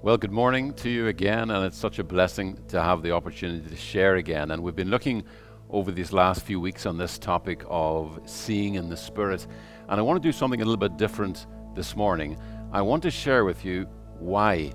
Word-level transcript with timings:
Well, 0.00 0.16
good 0.16 0.30
morning 0.30 0.74
to 0.74 0.88
you 0.88 1.08
again, 1.08 1.50
and 1.50 1.66
it's 1.66 1.76
such 1.76 1.98
a 1.98 2.04
blessing 2.04 2.56
to 2.68 2.80
have 2.80 3.02
the 3.02 3.10
opportunity 3.10 3.68
to 3.68 3.74
share 3.74 4.14
again. 4.14 4.52
And 4.52 4.62
we've 4.62 4.76
been 4.76 4.90
looking 4.90 5.24
over 5.70 5.90
these 5.90 6.12
last 6.12 6.42
few 6.42 6.60
weeks 6.60 6.86
on 6.86 6.96
this 6.96 7.18
topic 7.18 7.64
of 7.66 8.20
seeing 8.24 8.76
in 8.76 8.88
the 8.88 8.96
Spirit. 8.96 9.44
And 9.88 9.98
I 9.98 10.02
want 10.04 10.22
to 10.22 10.26
do 10.26 10.30
something 10.30 10.62
a 10.62 10.64
little 10.64 10.76
bit 10.76 10.98
different 10.98 11.48
this 11.74 11.96
morning. 11.96 12.38
I 12.70 12.80
want 12.80 13.02
to 13.02 13.10
share 13.10 13.44
with 13.44 13.64
you 13.64 13.88
why. 14.20 14.70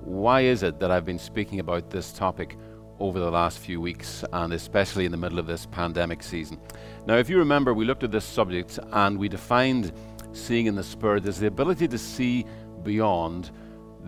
Why 0.00 0.42
is 0.42 0.62
it 0.62 0.78
that 0.78 0.92
I've 0.92 1.04
been 1.04 1.18
speaking 1.18 1.58
about 1.58 1.90
this 1.90 2.12
topic 2.12 2.56
over 3.00 3.18
the 3.18 3.32
last 3.32 3.58
few 3.58 3.80
weeks, 3.80 4.24
and 4.32 4.52
especially 4.52 5.06
in 5.06 5.10
the 5.10 5.18
middle 5.18 5.40
of 5.40 5.48
this 5.48 5.66
pandemic 5.66 6.22
season? 6.22 6.56
Now, 7.04 7.16
if 7.16 7.28
you 7.28 7.38
remember, 7.38 7.74
we 7.74 7.84
looked 7.84 8.04
at 8.04 8.12
this 8.12 8.24
subject 8.24 8.78
and 8.92 9.18
we 9.18 9.28
defined 9.28 9.92
seeing 10.32 10.66
in 10.66 10.76
the 10.76 10.84
Spirit 10.84 11.26
as 11.26 11.40
the 11.40 11.48
ability 11.48 11.88
to 11.88 11.98
see 11.98 12.46
beyond 12.84 13.50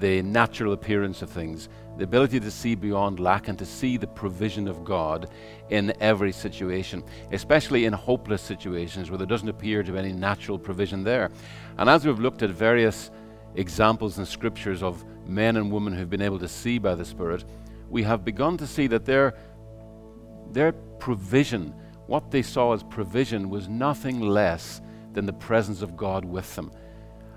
the 0.00 0.22
natural 0.22 0.72
appearance 0.72 1.22
of 1.22 1.30
things, 1.30 1.68
the 1.98 2.04
ability 2.04 2.40
to 2.40 2.50
see 2.50 2.74
beyond 2.74 3.20
lack 3.20 3.48
and 3.48 3.58
to 3.58 3.66
see 3.66 3.96
the 3.96 4.06
provision 4.06 4.66
of 4.66 4.84
God 4.84 5.30
in 5.68 5.92
every 6.00 6.32
situation, 6.32 7.04
especially 7.32 7.84
in 7.84 7.92
hopeless 7.92 8.40
situations 8.40 9.10
where 9.10 9.18
there 9.18 9.26
doesn't 9.26 9.48
appear 9.48 9.82
to 9.82 9.92
be 9.92 9.98
any 9.98 10.12
natural 10.12 10.58
provision 10.58 11.04
there. 11.04 11.30
And 11.78 11.88
as 11.88 12.06
we've 12.06 12.18
looked 12.18 12.42
at 12.42 12.50
various 12.50 13.10
examples 13.54 14.18
in 14.18 14.24
scriptures 14.24 14.82
of 14.82 15.04
men 15.26 15.56
and 15.56 15.70
women 15.70 15.92
who've 15.92 16.10
been 16.10 16.22
able 16.22 16.38
to 16.38 16.48
see 16.48 16.78
by 16.78 16.94
the 16.94 17.04
Spirit, 17.04 17.44
we 17.90 18.02
have 18.02 18.24
begun 18.24 18.56
to 18.56 18.66
see 18.66 18.86
that 18.86 19.04
their, 19.04 19.34
their 20.52 20.72
provision, 20.72 21.74
what 22.06 22.30
they 22.30 22.42
saw 22.42 22.72
as 22.72 22.82
provision, 22.82 23.50
was 23.50 23.68
nothing 23.68 24.20
less 24.20 24.80
than 25.12 25.26
the 25.26 25.32
presence 25.32 25.82
of 25.82 25.96
God 25.96 26.24
with 26.24 26.54
them. 26.54 26.70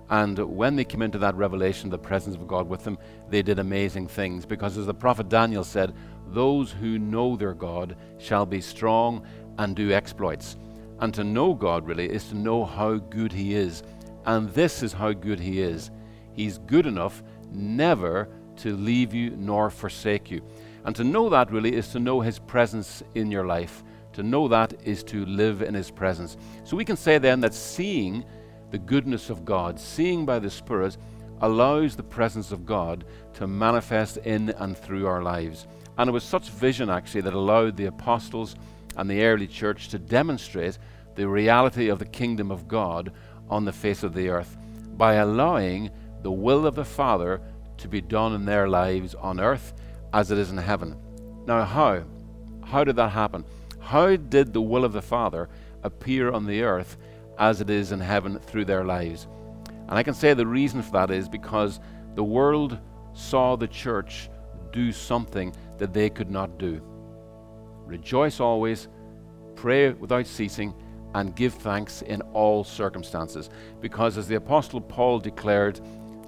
And 0.09 0.37
when 0.37 0.75
they 0.75 0.83
came 0.83 1.01
into 1.01 1.17
that 1.19 1.35
revelation, 1.35 1.89
the 1.89 1.97
presence 1.97 2.35
of 2.35 2.47
God 2.47 2.67
with 2.67 2.83
them, 2.83 2.97
they 3.29 3.41
did 3.41 3.59
amazing 3.59 4.07
things. 4.07 4.45
Because 4.45 4.77
as 4.77 4.85
the 4.85 4.93
prophet 4.93 5.29
Daniel 5.29 5.63
said, 5.63 5.93
those 6.27 6.71
who 6.71 6.99
know 6.99 7.35
their 7.35 7.53
God 7.53 7.95
shall 8.17 8.45
be 8.45 8.61
strong 8.61 9.25
and 9.57 9.75
do 9.75 9.91
exploits. 9.91 10.57
And 10.99 11.13
to 11.13 11.23
know 11.23 11.53
God 11.53 11.85
really 11.87 12.09
is 12.09 12.27
to 12.29 12.35
know 12.35 12.65
how 12.65 12.95
good 12.95 13.31
He 13.31 13.55
is. 13.55 13.83
And 14.25 14.49
this 14.51 14.83
is 14.83 14.93
how 14.93 15.13
good 15.13 15.39
He 15.39 15.61
is. 15.61 15.91
He's 16.33 16.57
good 16.59 16.85
enough 16.85 17.23
never 17.51 18.29
to 18.57 18.75
leave 18.75 19.13
you 19.13 19.31
nor 19.31 19.69
forsake 19.69 20.31
you. 20.31 20.41
And 20.85 20.95
to 20.95 21.03
know 21.03 21.29
that 21.29 21.51
really 21.51 21.75
is 21.75 21.89
to 21.89 21.99
know 21.99 22.21
His 22.21 22.39
presence 22.39 23.03
in 23.15 23.31
your 23.31 23.45
life. 23.45 23.83
To 24.13 24.23
know 24.23 24.47
that 24.47 24.73
is 24.83 25.03
to 25.05 25.25
live 25.25 25.61
in 25.61 25.73
His 25.73 25.89
presence. 25.89 26.37
So 26.63 26.77
we 26.77 26.85
can 26.85 26.97
say 26.97 27.17
then 27.17 27.39
that 27.41 27.53
seeing 27.53 28.23
the 28.73 28.79
goodness 28.79 29.29
of 29.29 29.45
God, 29.45 29.79
seeing 29.79 30.25
by 30.25 30.39
the 30.39 30.49
Spirit, 30.49 30.97
allows 31.41 31.95
the 31.95 32.01
presence 32.01 32.51
of 32.51 32.65
God 32.65 33.05
to 33.35 33.45
manifest 33.45 34.17
in 34.17 34.49
and 34.49 34.75
through 34.75 35.05
our 35.05 35.21
lives. 35.21 35.67
And 35.99 36.09
it 36.09 36.11
was 36.11 36.23
such 36.23 36.49
vision, 36.49 36.89
actually, 36.89 37.21
that 37.21 37.35
allowed 37.35 37.77
the 37.77 37.85
apostles 37.85 38.55
and 38.97 39.07
the 39.07 39.23
early 39.23 39.45
church 39.45 39.89
to 39.89 39.99
demonstrate 39.99 40.79
the 41.13 41.27
reality 41.27 41.89
of 41.89 41.99
the 41.99 42.05
kingdom 42.05 42.49
of 42.49 42.67
God 42.67 43.11
on 43.47 43.63
the 43.63 43.71
face 43.71 44.01
of 44.01 44.15
the 44.15 44.29
earth 44.29 44.57
by 44.97 45.15
allowing 45.15 45.91
the 46.23 46.31
will 46.31 46.65
of 46.65 46.73
the 46.73 46.83
Father 46.83 47.41
to 47.77 47.87
be 47.87 48.01
done 48.01 48.33
in 48.33 48.45
their 48.45 48.67
lives 48.67 49.13
on 49.13 49.39
earth 49.39 49.75
as 50.13 50.31
it 50.31 50.39
is 50.39 50.49
in 50.49 50.57
heaven. 50.57 50.97
Now, 51.45 51.63
how? 51.63 52.05
How 52.63 52.83
did 52.83 52.95
that 52.95 53.11
happen? 53.11 53.45
How 53.79 54.15
did 54.15 54.51
the 54.51 54.63
will 54.63 54.83
of 54.83 54.93
the 54.93 55.01
Father 55.03 55.47
appear 55.83 56.31
on 56.31 56.47
the 56.47 56.63
earth 56.63 56.97
as 57.39 57.61
it 57.61 57.69
is 57.69 57.91
in 57.91 57.99
heaven 57.99 58.39
through 58.39 58.65
their 58.65 58.83
lives. 58.83 59.27
And 59.87 59.97
I 59.97 60.03
can 60.03 60.13
say 60.13 60.33
the 60.33 60.47
reason 60.47 60.81
for 60.81 60.91
that 60.91 61.11
is 61.11 61.27
because 61.27 61.79
the 62.15 62.23
world 62.23 62.79
saw 63.13 63.55
the 63.55 63.67
church 63.67 64.29
do 64.71 64.91
something 64.91 65.53
that 65.77 65.93
they 65.93 66.09
could 66.09 66.31
not 66.31 66.57
do. 66.57 66.81
Rejoice 67.85 68.39
always, 68.39 68.87
pray 69.55 69.91
without 69.91 70.25
ceasing, 70.25 70.73
and 71.15 71.35
give 71.35 71.53
thanks 71.53 72.01
in 72.01 72.21
all 72.33 72.63
circumstances. 72.63 73.49
Because 73.81 74.17
as 74.17 74.27
the 74.27 74.35
Apostle 74.35 74.81
Paul 74.81 75.19
declared 75.19 75.79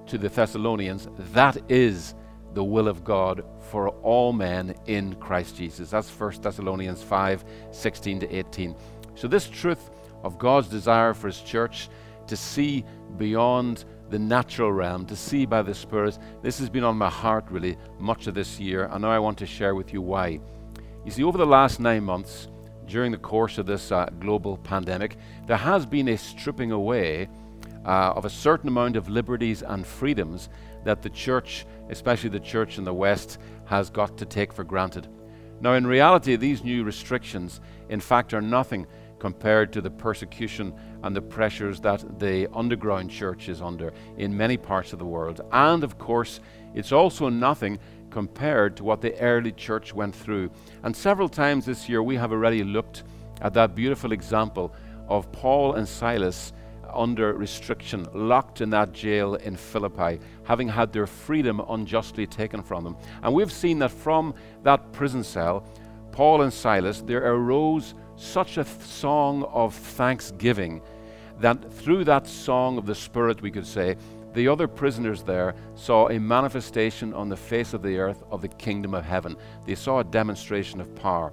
to 0.08 0.18
the 0.18 0.30
Thessalonians, 0.30 1.08
that 1.34 1.58
is 1.70 2.14
the 2.54 2.64
will 2.64 2.88
of 2.88 3.04
God 3.04 3.44
for 3.60 3.90
all 3.90 4.32
men 4.32 4.76
in 4.86 5.16
Christ 5.16 5.58
Jesus. 5.58 5.90
That's 5.90 6.10
1 6.10 6.42
Thessalonians 6.42 7.02
5 7.04 7.44
16 7.72 8.20
to 8.22 8.36
18. 8.36 8.76
So, 9.16 9.28
this 9.28 9.48
truth 9.48 9.90
of 10.26 10.38
God's 10.40 10.68
desire 10.68 11.14
for 11.14 11.28
His 11.28 11.40
church 11.42 11.88
to 12.28 12.36
see 12.36 12.84
beyond 13.18 13.86
the 14.10 14.20
natural 14.20 14.74
realm, 14.74 15.06
to 15.06 15.16
see 15.16 15.46
by 15.46 15.62
the 15.62 15.74
Spirit. 15.74 16.18
This 16.42 16.60
has 16.60 16.70
been 16.70 16.84
on 16.84 16.98
my 16.98 17.10
heart 17.10 17.46
really 17.50 17.78
much 18.00 18.28
of 18.28 18.34
this 18.34 18.60
year, 18.60 18.90
and 18.92 19.02
now 19.04 19.12
I 19.12 19.20
want 19.20 19.38
to 19.38 19.46
share 19.46 19.76
with 19.76 19.94
you 19.94 20.02
why. 20.02 20.40
You 21.06 21.12
see, 21.12 21.24
over 21.24 21.38
the 21.38 21.46
last 21.46 21.80
nine 21.80 22.04
months, 22.04 22.48
during 22.88 23.12
the 23.12 23.18
course 23.18 23.58
of 23.58 23.66
this 23.68 23.92
uh, 23.92 24.08
global 24.20 24.58
pandemic, 24.58 25.18
there 25.46 25.58
has 25.58 25.86
been 25.86 26.10
a 26.10 26.18
stripping 26.18 26.72
away 26.72 27.30
uh, 27.86 28.14
of 28.16 28.26
a 28.26 28.30
certain 28.30 28.68
amount 28.68 28.96
of 28.96 29.10
liberties 29.10 29.62
and 29.62 29.86
freedoms 29.86 30.50
that 30.84 31.02
the 31.02 31.10
church, 31.10 31.66
especially 31.90 32.30
the 32.30 32.40
church 32.40 32.78
in 32.78 32.84
the 32.84 32.94
West, 32.94 33.38
has 33.66 33.90
got 33.90 34.18
to 34.18 34.26
take 34.26 34.52
for 34.54 34.64
granted. 34.64 35.08
Now, 35.62 35.74
in 35.74 35.88
reality, 35.88 36.36
these 36.36 36.64
new 36.64 36.84
restrictions, 36.84 37.62
in 37.90 38.00
fact, 38.00 38.34
are 38.34 38.42
nothing 38.42 38.86
compared 39.20 39.72
to 39.74 39.82
the 39.82 39.90
persecution 39.90 40.74
and 41.04 41.16
the 41.16 41.22
pressures 41.22 41.80
that 41.82 42.20
the 42.20 42.48
underground 42.54 43.10
church 43.10 43.50
is 43.50 43.62
under 43.62 43.94
in 44.18 44.36
many 44.36 44.58
parts 44.58 44.94
of 44.94 45.00
the 45.00 45.06
world. 45.06 45.42
And 45.52 45.84
of 45.84 45.98
course, 45.98 46.40
it's 46.74 46.92
also 46.92 47.30
nothing 47.30 47.80
compared 48.10 48.78
to 48.78 48.84
what 48.84 49.02
the 49.02 49.20
early 49.20 49.52
church 49.52 49.94
went 49.94 50.16
through. 50.16 50.50
And 50.84 50.96
several 50.96 51.30
times 51.30 51.66
this 51.66 51.90
year, 51.90 52.02
we 52.02 52.16
have 52.16 52.32
already 52.32 52.64
looked 52.64 53.04
at 53.42 53.54
that 53.54 53.76
beautiful 53.76 54.12
example 54.12 54.74
of 55.08 55.32
Paul 55.32 55.76
and 55.76 55.88
Silas 55.88 56.54
under 56.94 57.34
restriction, 57.34 58.08
locked 58.14 58.62
in 58.62 58.70
that 58.70 58.94
jail 58.94 59.36
in 59.36 59.56
Philippi, 59.56 60.20
having 60.44 60.68
had 60.68 60.94
their 60.94 61.08
freedom 61.08 61.62
unjustly 61.70 62.26
taken 62.26 62.64
from 62.64 62.84
them. 62.84 62.98
And 63.22 63.34
we've 63.34 63.52
seen 63.52 63.80
that 63.80 63.92
from 63.92 64.34
that 64.64 64.92
prison 64.94 65.24
cell, 65.24 65.68
Paul 66.12 66.44
and 66.44 66.54
Silas, 66.54 67.02
there 67.02 67.26
arose 67.26 67.94
such 68.16 68.58
a 68.58 68.64
th- 68.64 68.82
song 68.82 69.44
of 69.52 69.74
thanksgiving 69.74 70.82
that 71.40 71.74
through 71.74 72.06
that 72.06 72.28
song 72.28 72.78
of 72.78 72.86
the 72.86 72.96
Spirit, 72.96 73.42
we 73.42 73.52
could 73.52 73.68
say, 73.68 73.98
the 74.34 74.48
other 74.48 74.68
prisoners 74.68 75.24
there 75.24 75.56
saw 75.76 76.10
a 76.10 76.20
manifestation 76.20 77.14
on 77.14 77.30
the 77.30 77.38
face 77.38 77.74
of 77.74 77.82
the 77.82 77.98
earth 77.98 78.24
of 78.32 78.42
the 78.42 78.48
kingdom 78.48 78.94
of 78.94 79.06
heaven. 79.06 79.36
They 79.66 79.76
saw 79.76 80.00
a 80.00 80.04
demonstration 80.04 80.82
of 80.82 80.94
power. 80.96 81.32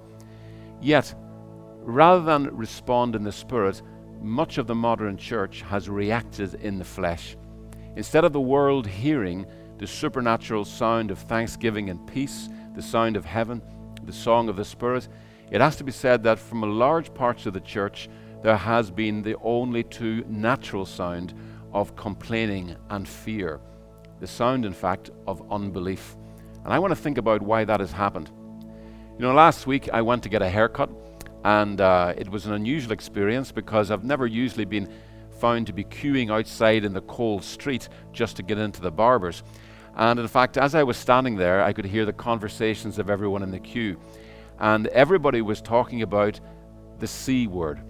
Yet, 0.81 1.13
rather 1.81 2.23
than 2.23 2.55
respond 2.55 3.15
in 3.15 3.23
the 3.23 3.31
Spirit, 3.31 3.81
much 4.21 4.57
of 4.57 4.67
the 4.67 4.75
modern 4.75 5.17
church 5.17 5.61
has 5.63 5.89
reacted 5.89 6.55
in 6.55 6.77
the 6.79 6.85
flesh. 6.85 7.35
Instead 7.95 8.23
of 8.23 8.33
the 8.33 8.41
world 8.41 8.87
hearing 8.87 9.45
the 9.77 9.87
supernatural 9.87 10.63
sound 10.63 11.11
of 11.11 11.19
thanksgiving 11.19 11.89
and 11.89 12.07
peace, 12.07 12.47
the 12.73 12.81
sound 12.81 13.17
of 13.17 13.25
heaven, 13.25 13.61
the 14.03 14.13
song 14.13 14.47
of 14.47 14.55
the 14.55 14.65
Spirit, 14.65 15.09
it 15.51 15.61
has 15.61 15.75
to 15.77 15.83
be 15.83 15.91
said 15.91 16.23
that 16.23 16.39
from 16.39 16.63
a 16.63 16.67
large 16.67 17.13
parts 17.13 17.45
of 17.45 17.53
the 17.53 17.59
church, 17.59 18.09
there 18.41 18.57
has 18.57 18.91
been 18.91 19.21
the 19.21 19.37
only 19.41 19.83
two 19.83 20.23
natural 20.27 20.85
sound 20.85 21.33
of 21.71 21.95
complaining 21.95 22.75
and 22.89 23.07
fear. 23.07 23.59
The 24.19 24.27
sound, 24.27 24.65
in 24.65 24.73
fact, 24.73 25.11
of 25.27 25.43
unbelief. 25.51 26.15
And 26.63 26.73
I 26.73 26.79
want 26.79 26.91
to 26.91 26.95
think 26.95 27.17
about 27.17 27.41
why 27.41 27.65
that 27.65 27.79
has 27.79 27.91
happened. 27.91 28.31
You 29.17 29.19
know, 29.19 29.33
last 29.33 29.67
week 29.67 29.89
I 29.93 30.01
went 30.01 30.23
to 30.23 30.29
get 30.29 30.41
a 30.41 30.49
haircut, 30.49 30.89
and 31.43 31.79
uh, 31.79 32.13
it 32.17 32.29
was 32.29 32.45
an 32.45 32.53
unusual 32.53 32.93
experience 32.93 33.51
because 33.51 33.91
I've 33.91 34.03
never 34.03 34.27
usually 34.27 34.65
been 34.65 34.91
found 35.39 35.67
to 35.67 35.73
be 35.73 35.83
queuing 35.83 36.31
outside 36.31 36.85
in 36.85 36.93
the 36.93 37.01
cold 37.01 37.43
street 37.43 37.89
just 38.11 38.37
to 38.37 38.43
get 38.43 38.57
into 38.57 38.81
the 38.81 38.91
barber's. 38.91 39.43
And 39.95 40.19
in 40.19 40.27
fact, 40.27 40.57
as 40.57 40.73
I 40.73 40.83
was 40.83 40.97
standing 40.97 41.35
there, 41.35 41.63
I 41.63 41.73
could 41.73 41.85
hear 41.85 42.05
the 42.05 42.13
conversations 42.13 42.97
of 42.97 43.09
everyone 43.09 43.43
in 43.43 43.51
the 43.51 43.59
queue 43.59 43.99
and 44.63 44.87
everybody 44.87 45.41
was 45.41 45.61
talking 45.61 46.03
about 46.03 46.39
the 46.99 47.05
C 47.05 47.47
word. 47.47 47.81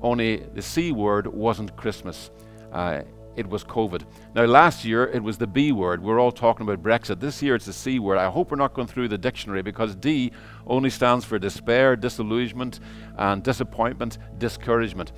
Only 0.00 0.36
the 0.54 0.62
C 0.62 0.92
word 0.92 1.26
wasn't 1.26 1.76
Christmas. 1.76 2.30
Uh, 2.72 3.02
it 3.34 3.48
was 3.48 3.64
COVID. 3.64 4.04
Now, 4.36 4.44
last 4.44 4.84
year 4.84 5.08
it 5.08 5.20
was 5.20 5.38
the 5.38 5.48
B 5.48 5.72
word. 5.72 6.00
We're 6.00 6.20
all 6.20 6.30
talking 6.30 6.68
about 6.68 6.84
Brexit. 6.84 7.18
This 7.18 7.42
year 7.42 7.56
it's 7.56 7.66
the 7.66 7.72
C 7.72 7.98
word. 7.98 8.16
I 8.16 8.30
hope 8.30 8.52
we're 8.52 8.58
not 8.58 8.74
going 8.74 8.86
through 8.86 9.08
the 9.08 9.18
dictionary 9.18 9.62
because 9.62 9.96
D 9.96 10.30
only 10.68 10.88
stands 10.88 11.24
for 11.24 11.36
despair, 11.36 11.96
disillusionment, 11.96 12.78
and 13.18 13.42
disappointment, 13.42 14.18
discouragement. 14.38 15.10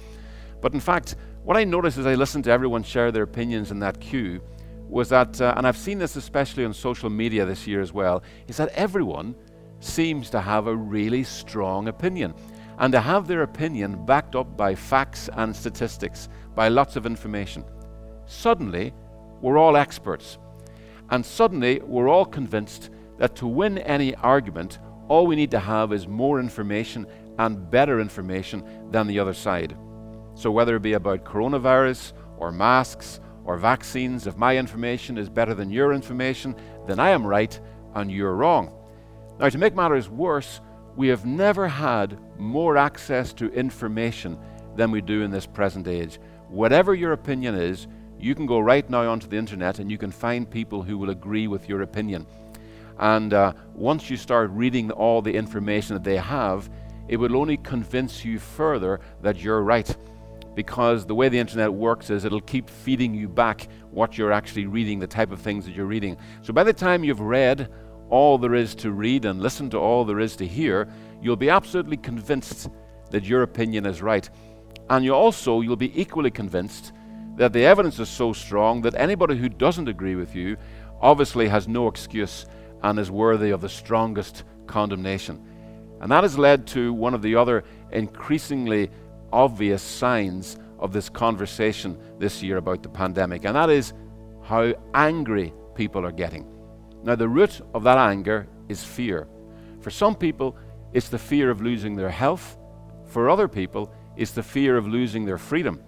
But 0.62 0.72
in 0.72 0.80
fact, 0.80 1.16
what 1.44 1.58
I 1.58 1.64
noticed 1.64 1.98
as 1.98 2.06
I 2.06 2.14
listened 2.14 2.44
to 2.44 2.50
everyone 2.50 2.82
share 2.82 3.12
their 3.12 3.24
opinions 3.24 3.70
in 3.70 3.80
that 3.80 4.00
queue 4.00 4.40
was 4.88 5.10
that, 5.10 5.38
uh, 5.42 5.52
and 5.58 5.66
I've 5.66 5.76
seen 5.76 5.98
this 5.98 6.16
especially 6.16 6.64
on 6.64 6.72
social 6.72 7.10
media 7.10 7.44
this 7.44 7.66
year 7.66 7.82
as 7.82 7.92
well, 7.92 8.22
is 8.48 8.56
that 8.56 8.70
everyone 8.70 9.34
seems 9.82 10.30
to 10.30 10.40
have 10.40 10.66
a 10.66 10.76
really 10.76 11.24
strong 11.24 11.88
opinion 11.88 12.34
and 12.78 12.92
to 12.92 13.00
have 13.00 13.26
their 13.26 13.42
opinion 13.42 14.04
backed 14.06 14.34
up 14.34 14.56
by 14.56 14.74
facts 14.74 15.28
and 15.34 15.54
statistics, 15.54 16.28
by 16.54 16.68
lots 16.68 16.96
of 16.96 17.06
information. 17.06 17.64
Suddenly, 18.26 18.92
we're 19.40 19.58
all 19.58 19.76
experts. 19.76 20.38
And 21.10 21.24
suddenly, 21.24 21.80
we're 21.80 22.08
all 22.08 22.24
convinced 22.24 22.90
that 23.18 23.36
to 23.36 23.46
win 23.46 23.78
any 23.78 24.14
argument, 24.16 24.78
all 25.08 25.26
we 25.26 25.36
need 25.36 25.50
to 25.50 25.58
have 25.58 25.92
is 25.92 26.08
more 26.08 26.40
information 26.40 27.06
and 27.38 27.70
better 27.70 28.00
information 28.00 28.64
than 28.90 29.06
the 29.06 29.18
other 29.18 29.34
side. 29.34 29.76
So, 30.34 30.50
whether 30.50 30.76
it 30.76 30.82
be 30.82 30.94
about 30.94 31.24
coronavirus 31.24 32.14
or 32.38 32.50
masks 32.52 33.20
or 33.44 33.58
vaccines, 33.58 34.26
if 34.26 34.36
my 34.36 34.56
information 34.56 35.18
is 35.18 35.28
better 35.28 35.54
than 35.54 35.70
your 35.70 35.92
information, 35.92 36.56
then 36.86 36.98
I 36.98 37.10
am 37.10 37.26
right 37.26 37.58
and 37.94 38.10
you're 38.10 38.34
wrong. 38.34 38.81
Now, 39.42 39.48
to 39.48 39.58
make 39.58 39.74
matters 39.74 40.08
worse, 40.08 40.60
we 40.94 41.08
have 41.08 41.26
never 41.26 41.66
had 41.66 42.16
more 42.38 42.76
access 42.76 43.32
to 43.32 43.52
information 43.52 44.38
than 44.76 44.92
we 44.92 45.00
do 45.00 45.22
in 45.22 45.32
this 45.32 45.46
present 45.46 45.88
age. 45.88 46.20
Whatever 46.48 46.94
your 46.94 47.10
opinion 47.10 47.56
is, 47.56 47.88
you 48.20 48.36
can 48.36 48.46
go 48.46 48.60
right 48.60 48.88
now 48.88 49.10
onto 49.10 49.26
the 49.26 49.36
internet 49.36 49.80
and 49.80 49.90
you 49.90 49.98
can 49.98 50.12
find 50.12 50.48
people 50.48 50.84
who 50.84 50.96
will 50.96 51.10
agree 51.10 51.48
with 51.48 51.68
your 51.68 51.82
opinion. 51.82 52.24
And 53.00 53.34
uh, 53.34 53.54
once 53.74 54.08
you 54.08 54.16
start 54.16 54.48
reading 54.52 54.92
all 54.92 55.20
the 55.20 55.34
information 55.34 55.94
that 55.94 56.04
they 56.04 56.18
have, 56.18 56.70
it 57.08 57.16
will 57.16 57.36
only 57.36 57.56
convince 57.56 58.24
you 58.24 58.38
further 58.38 59.00
that 59.22 59.38
you're 59.38 59.62
right. 59.62 59.96
Because 60.54 61.04
the 61.04 61.16
way 61.16 61.28
the 61.28 61.40
internet 61.40 61.72
works 61.72 62.10
is 62.10 62.24
it'll 62.24 62.42
keep 62.42 62.70
feeding 62.70 63.12
you 63.12 63.28
back 63.28 63.66
what 63.90 64.16
you're 64.16 64.30
actually 64.30 64.66
reading, 64.66 65.00
the 65.00 65.06
type 65.08 65.32
of 65.32 65.40
things 65.40 65.64
that 65.64 65.74
you're 65.74 65.86
reading. 65.86 66.16
So 66.42 66.52
by 66.52 66.62
the 66.62 66.72
time 66.72 67.02
you've 67.02 67.20
read 67.20 67.68
all 68.12 68.36
there 68.36 68.54
is 68.54 68.74
to 68.74 68.92
read 68.92 69.24
and 69.24 69.40
listen 69.40 69.70
to 69.70 69.78
all 69.78 70.04
there 70.04 70.20
is 70.20 70.36
to 70.36 70.46
hear, 70.46 70.86
you'll 71.22 71.34
be 71.34 71.48
absolutely 71.48 71.96
convinced 71.96 72.68
that 73.10 73.24
your 73.24 73.42
opinion 73.42 73.86
is 73.86 74.02
right. 74.02 74.28
And 74.90 75.02
you 75.02 75.14
also 75.14 75.62
you'll 75.62 75.76
be 75.76 75.98
equally 75.98 76.30
convinced 76.30 76.92
that 77.36 77.54
the 77.54 77.64
evidence 77.64 77.98
is 77.98 78.10
so 78.10 78.34
strong 78.34 78.82
that 78.82 78.94
anybody 78.96 79.38
who 79.38 79.48
doesn't 79.48 79.88
agree 79.88 80.14
with 80.14 80.34
you 80.34 80.58
obviously 81.00 81.48
has 81.48 81.66
no 81.66 81.88
excuse 81.88 82.44
and 82.82 82.98
is 82.98 83.10
worthy 83.10 83.50
of 83.50 83.62
the 83.62 83.68
strongest 83.68 84.44
condemnation. 84.66 85.42
And 86.02 86.10
that 86.10 86.22
has 86.22 86.36
led 86.36 86.66
to 86.68 86.92
one 86.92 87.14
of 87.14 87.22
the 87.22 87.34
other 87.36 87.64
increasingly 87.92 88.90
obvious 89.32 89.80
signs 89.80 90.58
of 90.78 90.92
this 90.92 91.08
conversation 91.08 91.96
this 92.18 92.42
year 92.42 92.58
about 92.58 92.82
the 92.82 92.90
pandemic, 92.90 93.46
and 93.46 93.56
that 93.56 93.70
is 93.70 93.94
how 94.42 94.74
angry 94.92 95.54
people 95.74 96.04
are 96.04 96.12
getting. 96.12 96.51
Now, 97.04 97.16
the 97.16 97.28
root 97.28 97.60
of 97.74 97.82
that 97.84 97.98
anger 97.98 98.46
is 98.68 98.84
fear. 98.84 99.28
For 99.80 99.90
some 99.90 100.14
people, 100.14 100.56
it's 100.92 101.08
the 101.08 101.18
fear 101.18 101.50
of 101.50 101.60
losing 101.60 101.96
their 101.96 102.10
health. 102.10 102.56
For 103.06 103.28
other 103.28 103.48
people, 103.48 103.92
it's 104.16 104.32
the 104.32 104.42
fear 104.42 104.76
of 104.76 104.86
losing 104.86 105.24
their 105.24 105.38
freedom. 105.38 105.82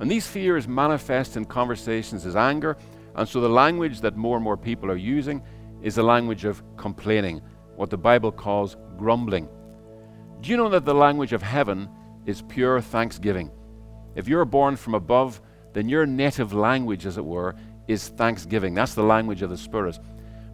And 0.00 0.10
these 0.10 0.26
fears 0.26 0.68
manifest 0.68 1.36
in 1.36 1.44
conversations 1.44 2.26
as 2.26 2.36
anger, 2.36 2.76
and 3.16 3.28
so 3.28 3.40
the 3.40 3.48
language 3.48 4.00
that 4.00 4.16
more 4.16 4.36
and 4.36 4.44
more 4.44 4.56
people 4.56 4.90
are 4.90 4.96
using 4.96 5.42
is 5.82 5.94
the 5.94 6.02
language 6.02 6.44
of 6.44 6.62
complaining, 6.76 7.40
what 7.76 7.90
the 7.90 7.96
Bible 7.96 8.32
calls 8.32 8.76
grumbling. 8.96 9.48
Do 10.40 10.50
you 10.50 10.56
know 10.56 10.68
that 10.68 10.84
the 10.84 10.94
language 10.94 11.32
of 11.32 11.42
heaven 11.42 11.88
is 12.26 12.42
pure 12.42 12.80
thanksgiving? 12.80 13.50
If 14.14 14.28
you're 14.28 14.44
born 14.44 14.76
from 14.76 14.94
above, 14.94 15.40
then 15.72 15.88
your 15.88 16.06
native 16.06 16.52
language, 16.52 17.06
as 17.06 17.18
it 17.18 17.24
were, 17.24 17.54
is 17.88 18.08
thanksgiving. 18.08 18.74
That's 18.74 18.94
the 18.94 19.02
language 19.02 19.42
of 19.42 19.50
the 19.50 19.56
Spirit. 19.56 19.98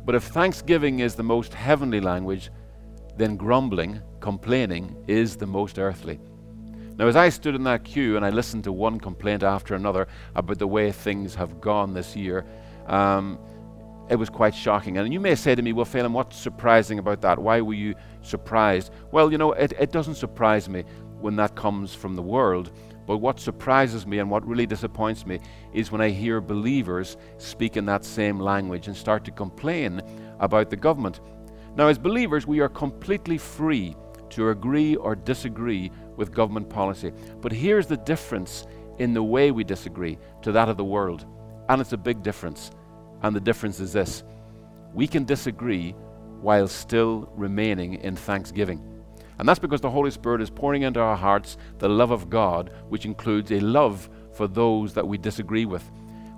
But 0.04 0.14
if 0.14 0.24
thanksgiving 0.24 1.00
is 1.00 1.14
the 1.14 1.22
most 1.22 1.54
heavenly 1.54 2.00
language, 2.00 2.50
then 3.16 3.36
grumbling, 3.36 4.00
complaining, 4.20 4.96
is 5.06 5.36
the 5.36 5.46
most 5.46 5.78
earthly. 5.78 6.18
Now, 6.96 7.06
as 7.06 7.16
I 7.16 7.28
stood 7.30 7.54
in 7.54 7.64
that 7.64 7.84
queue 7.84 8.16
and 8.16 8.24
I 8.24 8.30
listened 8.30 8.64
to 8.64 8.72
one 8.72 9.00
complaint 9.00 9.42
after 9.42 9.74
another 9.74 10.06
about 10.34 10.58
the 10.58 10.66
way 10.66 10.92
things 10.92 11.34
have 11.34 11.60
gone 11.60 11.94
this 11.94 12.14
year, 12.14 12.44
um, 12.86 13.38
it 14.10 14.16
was 14.16 14.28
quite 14.28 14.54
shocking. 14.54 14.98
And 14.98 15.12
you 15.12 15.20
may 15.20 15.34
say 15.34 15.54
to 15.54 15.62
me, 15.62 15.72
well, 15.72 15.86
Phelim, 15.86 16.12
what's 16.12 16.36
surprising 16.36 16.98
about 16.98 17.20
that? 17.22 17.38
Why 17.38 17.60
were 17.60 17.74
you 17.74 17.94
surprised? 18.22 18.92
Well, 19.12 19.30
you 19.30 19.38
know, 19.38 19.52
it, 19.52 19.72
it 19.78 19.92
doesn't 19.92 20.16
surprise 20.16 20.68
me 20.68 20.84
when 21.20 21.36
that 21.36 21.54
comes 21.54 21.94
from 21.94 22.16
the 22.16 22.22
world. 22.22 22.72
But 23.10 23.18
what 23.18 23.40
surprises 23.40 24.06
me 24.06 24.20
and 24.20 24.30
what 24.30 24.46
really 24.46 24.66
disappoints 24.66 25.26
me 25.26 25.40
is 25.72 25.90
when 25.90 26.00
I 26.00 26.10
hear 26.10 26.40
believers 26.40 27.16
speak 27.38 27.76
in 27.76 27.84
that 27.86 28.04
same 28.04 28.38
language 28.38 28.86
and 28.86 28.96
start 28.96 29.24
to 29.24 29.32
complain 29.32 30.00
about 30.38 30.70
the 30.70 30.76
government. 30.76 31.18
Now, 31.74 31.88
as 31.88 31.98
believers, 31.98 32.46
we 32.46 32.60
are 32.60 32.68
completely 32.68 33.36
free 33.36 33.96
to 34.28 34.50
agree 34.50 34.94
or 34.94 35.16
disagree 35.16 35.90
with 36.14 36.32
government 36.32 36.70
policy. 36.70 37.12
But 37.40 37.50
here's 37.50 37.88
the 37.88 37.96
difference 37.96 38.68
in 39.00 39.12
the 39.12 39.24
way 39.24 39.50
we 39.50 39.64
disagree 39.64 40.16
to 40.42 40.52
that 40.52 40.68
of 40.68 40.76
the 40.76 40.84
world. 40.84 41.26
And 41.68 41.80
it's 41.80 41.92
a 41.92 41.96
big 41.96 42.22
difference. 42.22 42.70
And 43.24 43.34
the 43.34 43.40
difference 43.40 43.80
is 43.80 43.92
this 43.92 44.22
we 44.94 45.08
can 45.08 45.24
disagree 45.24 45.96
while 46.42 46.68
still 46.68 47.28
remaining 47.34 47.94
in 47.94 48.14
thanksgiving. 48.14 48.89
And 49.40 49.48
that's 49.48 49.58
because 49.58 49.80
the 49.80 49.88
Holy 49.88 50.10
Spirit 50.10 50.42
is 50.42 50.50
pouring 50.50 50.82
into 50.82 51.00
our 51.00 51.16
hearts 51.16 51.56
the 51.78 51.88
love 51.88 52.10
of 52.10 52.28
God, 52.28 52.70
which 52.90 53.06
includes 53.06 53.50
a 53.50 53.58
love 53.58 54.10
for 54.34 54.46
those 54.46 54.92
that 54.92 55.08
we 55.08 55.16
disagree 55.16 55.64
with, 55.64 55.90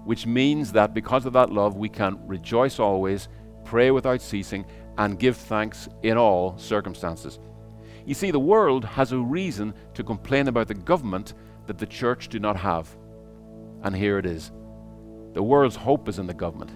which 0.04 0.24
means 0.24 0.70
that 0.70 0.94
because 0.94 1.26
of 1.26 1.32
that 1.32 1.50
love, 1.50 1.76
we 1.76 1.88
can 1.88 2.24
rejoice 2.28 2.78
always, 2.78 3.26
pray 3.64 3.90
without 3.90 4.22
ceasing, 4.22 4.64
and 4.98 5.18
give 5.18 5.36
thanks 5.36 5.88
in 6.04 6.16
all 6.16 6.56
circumstances. 6.56 7.40
You 8.06 8.14
see, 8.14 8.30
the 8.30 8.38
world 8.38 8.84
has 8.84 9.10
a 9.10 9.18
reason 9.18 9.74
to 9.94 10.04
complain 10.04 10.46
about 10.46 10.68
the 10.68 10.74
government 10.74 11.34
that 11.66 11.78
the 11.78 11.86
church 11.86 12.28
do 12.28 12.38
not 12.38 12.56
have. 12.56 12.88
And 13.82 13.96
here 13.96 14.16
it 14.16 14.26
is. 14.26 14.52
The 15.32 15.42
world's 15.42 15.74
hope 15.74 16.08
is 16.08 16.20
in 16.20 16.28
the 16.28 16.34
government. 16.34 16.70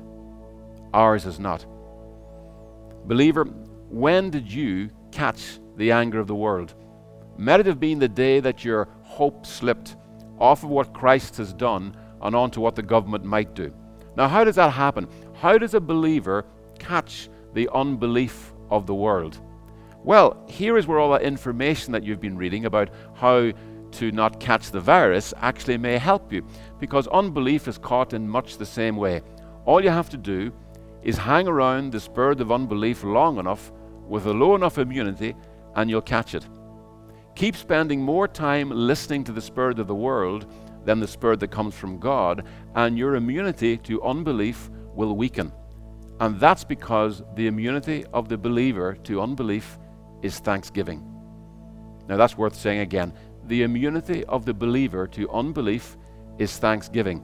Ours 0.92 1.24
is 1.24 1.38
not. 1.38 1.64
Believer, 3.06 3.44
when 3.44 4.30
did 4.30 4.52
you 4.52 4.90
catch 5.12 5.60
the 5.76 5.92
anger 5.92 6.18
of 6.18 6.26
the 6.26 6.34
world. 6.34 6.74
May 7.38 7.60
it 7.60 7.66
have 7.66 7.80
been 7.80 7.98
the 7.98 8.08
day 8.08 8.40
that 8.40 8.64
your 8.64 8.88
hope 9.02 9.46
slipped 9.46 9.96
off 10.38 10.62
of 10.62 10.70
what 10.70 10.94
Christ 10.94 11.36
has 11.36 11.52
done 11.52 11.96
and 12.22 12.34
onto 12.34 12.60
what 12.60 12.74
the 12.74 12.82
government 12.82 13.24
might 13.24 13.54
do. 13.54 13.72
Now, 14.16 14.28
how 14.28 14.44
does 14.44 14.56
that 14.56 14.70
happen? 14.70 15.08
How 15.34 15.58
does 15.58 15.74
a 15.74 15.80
believer 15.80 16.46
catch 16.78 17.28
the 17.52 17.68
unbelief 17.74 18.52
of 18.70 18.86
the 18.86 18.94
world? 18.94 19.40
Well, 20.02 20.42
here 20.48 20.78
is 20.78 20.86
where 20.86 20.98
all 20.98 21.12
that 21.12 21.22
information 21.22 21.92
that 21.92 22.04
you've 22.04 22.20
been 22.20 22.38
reading 22.38 22.64
about 22.64 22.90
how 23.14 23.52
to 23.92 24.12
not 24.12 24.40
catch 24.40 24.70
the 24.70 24.80
virus 24.80 25.34
actually 25.38 25.78
may 25.78 25.98
help 25.98 26.32
you, 26.32 26.46
because 26.80 27.06
unbelief 27.08 27.68
is 27.68 27.78
caught 27.78 28.12
in 28.12 28.28
much 28.28 28.56
the 28.56 28.66
same 28.66 28.96
way. 28.96 29.20
All 29.64 29.82
you 29.82 29.90
have 29.90 30.10
to 30.10 30.16
do 30.16 30.52
is 31.02 31.16
hang 31.16 31.48
around 31.48 31.92
the 31.92 32.00
spirit 32.00 32.40
of 32.40 32.52
unbelief 32.52 33.04
long 33.04 33.38
enough 33.38 33.72
with 34.06 34.26
a 34.26 34.32
low 34.32 34.54
enough 34.54 34.78
immunity 34.78 35.34
and 35.76 35.88
you'll 35.88 36.02
catch 36.02 36.34
it. 36.34 36.46
Keep 37.36 37.54
spending 37.54 38.00
more 38.00 38.26
time 38.26 38.70
listening 38.70 39.22
to 39.24 39.32
the 39.32 39.40
spirit 39.40 39.78
of 39.78 39.86
the 39.86 39.94
world 39.94 40.46
than 40.84 41.00
the 41.00 41.06
spirit 41.06 41.38
that 41.40 41.48
comes 41.48 41.74
from 41.74 41.98
God, 41.98 42.46
and 42.74 42.98
your 42.98 43.16
immunity 43.16 43.76
to 43.78 44.02
unbelief 44.02 44.70
will 44.94 45.16
weaken. 45.16 45.52
And 46.20 46.40
that's 46.40 46.64
because 46.64 47.22
the 47.34 47.46
immunity 47.46 48.04
of 48.14 48.28
the 48.28 48.38
believer 48.38 48.94
to 49.04 49.20
unbelief 49.20 49.78
is 50.22 50.38
thanksgiving. 50.38 51.04
Now, 52.08 52.16
that's 52.16 52.38
worth 52.38 52.54
saying 52.54 52.80
again. 52.80 53.12
The 53.44 53.62
immunity 53.62 54.24
of 54.24 54.44
the 54.44 54.54
believer 54.54 55.06
to 55.08 55.30
unbelief 55.30 55.96
is 56.38 56.56
thanksgiving. 56.58 57.22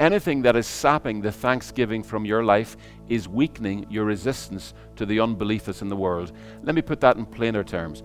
Anything 0.00 0.42
that 0.42 0.56
is 0.56 0.66
sapping 0.66 1.20
the 1.20 1.30
thanksgiving 1.30 2.02
from 2.02 2.24
your 2.24 2.42
life 2.44 2.76
is 3.08 3.28
weakening 3.28 3.86
your 3.88 4.04
resistance 4.04 4.74
to 4.96 5.06
the 5.06 5.20
unbelief 5.20 5.66
that's 5.66 5.82
in 5.82 5.88
the 5.88 5.96
world. 5.96 6.32
Let 6.62 6.74
me 6.74 6.82
put 6.82 7.00
that 7.00 7.16
in 7.16 7.24
plainer 7.24 7.62
terms. 7.62 8.02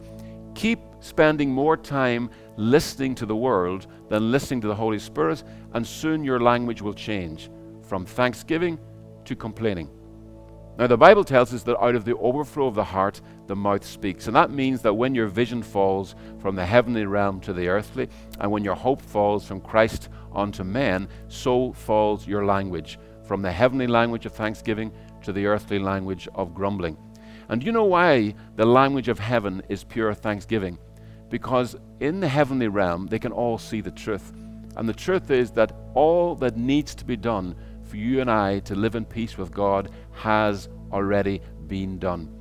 Keep 0.53 0.79
spending 1.00 1.51
more 1.51 1.77
time 1.77 2.29
listening 2.58 3.15
to 3.15 3.25
the 3.25 3.36
world 3.36 3.88
than 4.10 4.31
listening 4.31 4.62
to 4.62 4.67
the 4.67 4.75
Holy 4.75 5.00
Spirit, 5.00 5.43
and 5.74 5.86
soon 5.86 6.24
your 6.24 6.39
language 6.39 6.81
will 6.81 6.93
change 6.93 7.50
from 7.81 8.05
thanksgiving 8.05 8.77
to 9.25 9.36
complaining. 9.36 9.89
Now, 10.77 10.88
the 10.88 10.98
Bible 10.98 11.25
tells 11.25 11.53
us 11.53 11.63
that 11.63 11.77
out 11.84 11.96
of 11.96 12.05
the 12.05 12.15
overflow 12.17 12.67
of 12.67 12.75
the 12.75 12.84
heart, 12.84 13.19
the 13.48 13.55
mouth 13.55 13.84
speaks. 13.84 14.27
And 14.27 14.36
that 14.38 14.50
means 14.50 14.81
that 14.84 14.93
when 14.93 15.13
your 15.13 15.27
vision 15.27 15.62
falls 15.62 16.15
from 16.39 16.55
the 16.55 16.65
heavenly 16.65 17.05
realm 17.05 17.41
to 17.41 17.51
the 17.51 17.67
earthly, 17.67 18.08
and 18.39 18.50
when 18.50 18.63
your 18.63 18.75
hope 18.75 19.01
falls 19.01 19.46
from 19.46 19.60
Christ 19.60 20.08
unto 20.33 20.63
men, 20.63 21.07
so 21.27 21.74
falls 21.74 22.27
your 22.27 22.45
language 22.45 23.00
from 23.25 23.41
the 23.41 23.51
heavenly 23.51 23.88
language 23.88 24.25
of 24.25 24.33
thanksgiving 24.33 24.91
to 25.24 25.31
the 25.31 25.45
earthly 25.45 25.79
language 25.79 26.27
of 26.36 26.53
grumbling. 26.53 26.98
And 27.50 27.63
you 27.63 27.71
know 27.71 27.86
why 27.86 28.36
the 28.55 28.65
language 28.65 29.07
of 29.07 29.19
heaven 29.19 29.62
is 29.69 29.83
pure 29.83 30.13
thanksgiving? 30.13 30.77
Because 31.29 31.75
in 32.00 32.19
the 32.19 32.27
heavenly 32.27 32.67
realm, 32.67 33.07
they 33.07 33.19
can 33.19 33.31
all 33.31 33.57
see 33.57 33.81
the 33.81 33.91
truth. 33.91 34.33
And 34.75 34.88
the 34.88 34.93
truth 34.93 35.31
is 35.31 35.51
that 35.51 35.75
all 35.93 36.36
that 36.36 36.57
needs 36.57 36.95
to 36.95 37.05
be 37.05 37.17
done 37.17 37.55
for 37.83 37.98
you 37.98 38.21
and 38.21 38.29
I 38.29 38.59
to 38.59 38.75
live 38.75 38.95
in 38.95 39.05
peace 39.05 39.38
with 39.38 39.51
God 39.51 39.91
has 40.12 40.69
already 40.91 41.41
been 41.67 41.98
done. 42.00 42.36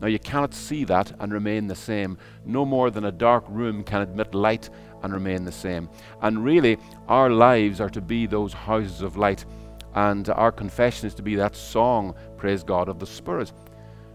Now, 0.00 0.08
you 0.08 0.18
cannot 0.18 0.52
see 0.52 0.84
that 0.84 1.12
and 1.20 1.32
remain 1.32 1.66
the 1.66 1.74
same. 1.74 2.18
No 2.44 2.64
more 2.64 2.90
than 2.90 3.04
a 3.04 3.12
dark 3.12 3.44
room 3.48 3.84
can 3.84 4.02
admit 4.02 4.34
light 4.34 4.68
and 5.04 5.12
remain 5.12 5.44
the 5.44 5.52
same. 5.52 5.88
And 6.22 6.42
really, 6.42 6.78
our 7.08 7.30
lives 7.30 7.80
are 7.80 7.90
to 7.90 8.00
be 8.00 8.26
those 8.26 8.54
houses 8.54 9.02
of 9.02 9.16
light. 9.16 9.44
And 9.94 10.28
our 10.30 10.50
confession 10.50 11.06
is 11.06 11.14
to 11.16 11.22
be 11.22 11.36
that 11.36 11.54
song, 11.54 12.14
praise 12.36 12.64
God, 12.64 12.88
of 12.88 12.98
the 12.98 13.06
Spirit. 13.06 13.52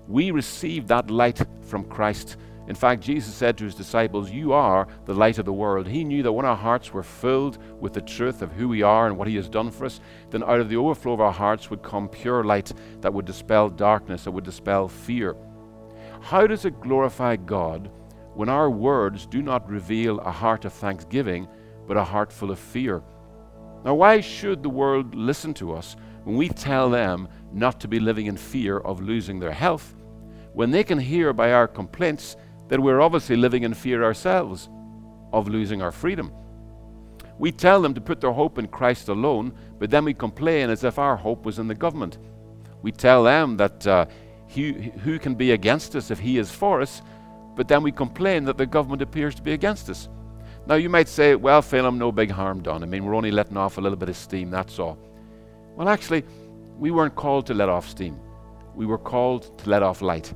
We 0.07 0.31
receive 0.31 0.87
that 0.87 1.11
light 1.11 1.45
from 1.61 1.85
Christ. 1.85 2.37
In 2.67 2.75
fact, 2.75 3.01
Jesus 3.01 3.33
said 3.33 3.57
to 3.57 3.65
his 3.65 3.75
disciples, 3.75 4.31
You 4.31 4.51
are 4.53 4.87
the 5.05 5.13
light 5.13 5.37
of 5.37 5.45
the 5.45 5.53
world. 5.53 5.87
He 5.87 6.03
knew 6.03 6.23
that 6.23 6.33
when 6.33 6.45
our 6.45 6.55
hearts 6.55 6.91
were 6.91 7.03
filled 7.03 7.59
with 7.79 7.93
the 7.93 8.01
truth 8.01 8.41
of 8.41 8.51
who 8.51 8.67
we 8.67 8.81
are 8.81 9.07
and 9.07 9.17
what 9.17 9.27
He 9.27 9.35
has 9.37 9.49
done 9.49 9.71
for 9.71 9.85
us, 9.85 9.99
then 10.31 10.43
out 10.43 10.59
of 10.59 10.69
the 10.69 10.75
overflow 10.75 11.13
of 11.13 11.21
our 11.21 11.31
hearts 11.31 11.69
would 11.69 11.83
come 11.83 12.09
pure 12.09 12.43
light 12.43 12.73
that 13.01 13.13
would 13.13 13.25
dispel 13.25 13.69
darkness, 13.69 14.23
that 14.23 14.31
would 14.31 14.43
dispel 14.43 14.87
fear. 14.87 15.35
How 16.21 16.45
does 16.45 16.65
it 16.65 16.81
glorify 16.81 17.37
God 17.37 17.89
when 18.33 18.49
our 18.49 18.69
words 18.69 19.25
do 19.25 19.41
not 19.41 19.69
reveal 19.69 20.19
a 20.19 20.31
heart 20.31 20.65
of 20.65 20.73
thanksgiving, 20.73 21.47
but 21.87 21.97
a 21.97 22.03
heart 22.03 22.31
full 22.31 22.51
of 22.51 22.59
fear? 22.59 23.03
Now, 23.83 23.95
why 23.95 24.21
should 24.21 24.63
the 24.63 24.69
world 24.69 25.15
listen 25.15 25.53
to 25.55 25.73
us 25.73 25.95
when 26.23 26.35
we 26.35 26.49
tell 26.49 26.89
them 26.89 27.27
not 27.53 27.79
to 27.81 27.87
be 27.87 27.99
living 27.99 28.27
in 28.27 28.37
fear 28.37 28.77
of 28.77 29.01
losing 29.01 29.39
their 29.39 29.53
health? 29.53 29.95
when 30.53 30.71
they 30.71 30.83
can 30.83 30.99
hear 30.99 31.33
by 31.33 31.53
our 31.53 31.67
complaints 31.67 32.35
that 32.67 32.79
we're 32.79 33.01
obviously 33.01 33.35
living 33.35 33.63
in 33.63 33.73
fear 33.73 34.03
ourselves 34.03 34.69
of 35.31 35.47
losing 35.47 35.81
our 35.81 35.91
freedom. 35.91 36.31
We 37.37 37.51
tell 37.51 37.81
them 37.81 37.93
to 37.93 38.01
put 38.01 38.19
their 38.19 38.31
hope 38.31 38.57
in 38.57 38.67
Christ 38.67 39.07
alone, 39.07 39.53
but 39.79 39.89
then 39.89 40.03
we 40.03 40.13
complain 40.13 40.69
as 40.69 40.83
if 40.83 40.99
our 40.99 41.15
hope 41.15 41.45
was 41.45 41.59
in 41.59 41.67
the 41.67 41.75
government. 41.75 42.17
We 42.81 42.91
tell 42.91 43.23
them 43.23 43.57
that 43.57 43.87
uh, 43.87 44.07
who 44.49 45.19
can 45.19 45.35
be 45.35 45.51
against 45.51 45.95
us 45.95 46.11
if 46.11 46.19
he 46.19 46.37
is 46.37 46.51
for 46.51 46.81
us, 46.81 47.01
but 47.59 47.67
then 47.67 47.83
we 47.83 47.91
complain 47.91 48.45
that 48.45 48.57
the 48.57 48.65
government 48.65 49.01
appears 49.01 49.35
to 49.35 49.41
be 49.41 49.51
against 49.51 49.89
us. 49.89 50.07
Now, 50.65 50.75
you 50.75 50.89
might 50.89 51.09
say, 51.09 51.35
well, 51.35 51.61
Phelim, 51.61 51.97
no 51.97 52.11
big 52.11 52.31
harm 52.31 52.63
done. 52.63 52.83
I 52.83 52.85
mean, 52.85 53.03
we're 53.03 53.15
only 53.15 53.31
letting 53.31 53.57
off 53.57 53.77
a 53.77 53.81
little 53.81 53.97
bit 53.97 54.07
of 54.07 54.15
steam, 54.15 54.49
that's 54.49 54.79
all. 54.79 54.97
Well, 55.75 55.89
actually, 55.89 56.23
we 56.77 56.91
weren't 56.91 57.15
called 57.15 57.45
to 57.47 57.53
let 57.53 57.67
off 57.67 57.87
steam 57.87 58.17
we 58.79 58.85
were 58.85 58.97
called 58.97 59.57
to 59.59 59.69
let 59.69 59.83
off 59.83 60.01
light. 60.01 60.33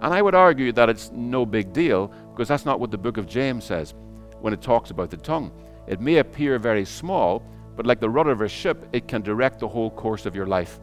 And 0.00 0.14
I 0.14 0.22
would 0.22 0.34
argue 0.34 0.72
that 0.72 0.88
it's 0.88 1.10
no 1.12 1.44
big 1.44 1.74
deal 1.74 2.10
because 2.30 2.48
that's 2.48 2.64
not 2.64 2.80
what 2.80 2.90
the 2.90 2.96
book 2.96 3.18
of 3.18 3.28
James 3.28 3.64
says 3.64 3.94
when 4.40 4.54
it 4.54 4.62
talks 4.62 4.90
about 4.90 5.10
the 5.10 5.18
tongue. 5.18 5.52
It 5.86 6.00
may 6.00 6.16
appear 6.16 6.58
very 6.58 6.86
small, 6.86 7.42
but 7.76 7.84
like 7.84 8.00
the 8.00 8.08
rudder 8.08 8.30
of 8.30 8.40
a 8.40 8.48
ship, 8.48 8.88
it 8.94 9.08
can 9.08 9.20
direct 9.20 9.60
the 9.60 9.68
whole 9.68 9.90
course 9.90 10.24
of 10.24 10.34
your 10.34 10.46
life. 10.46 10.80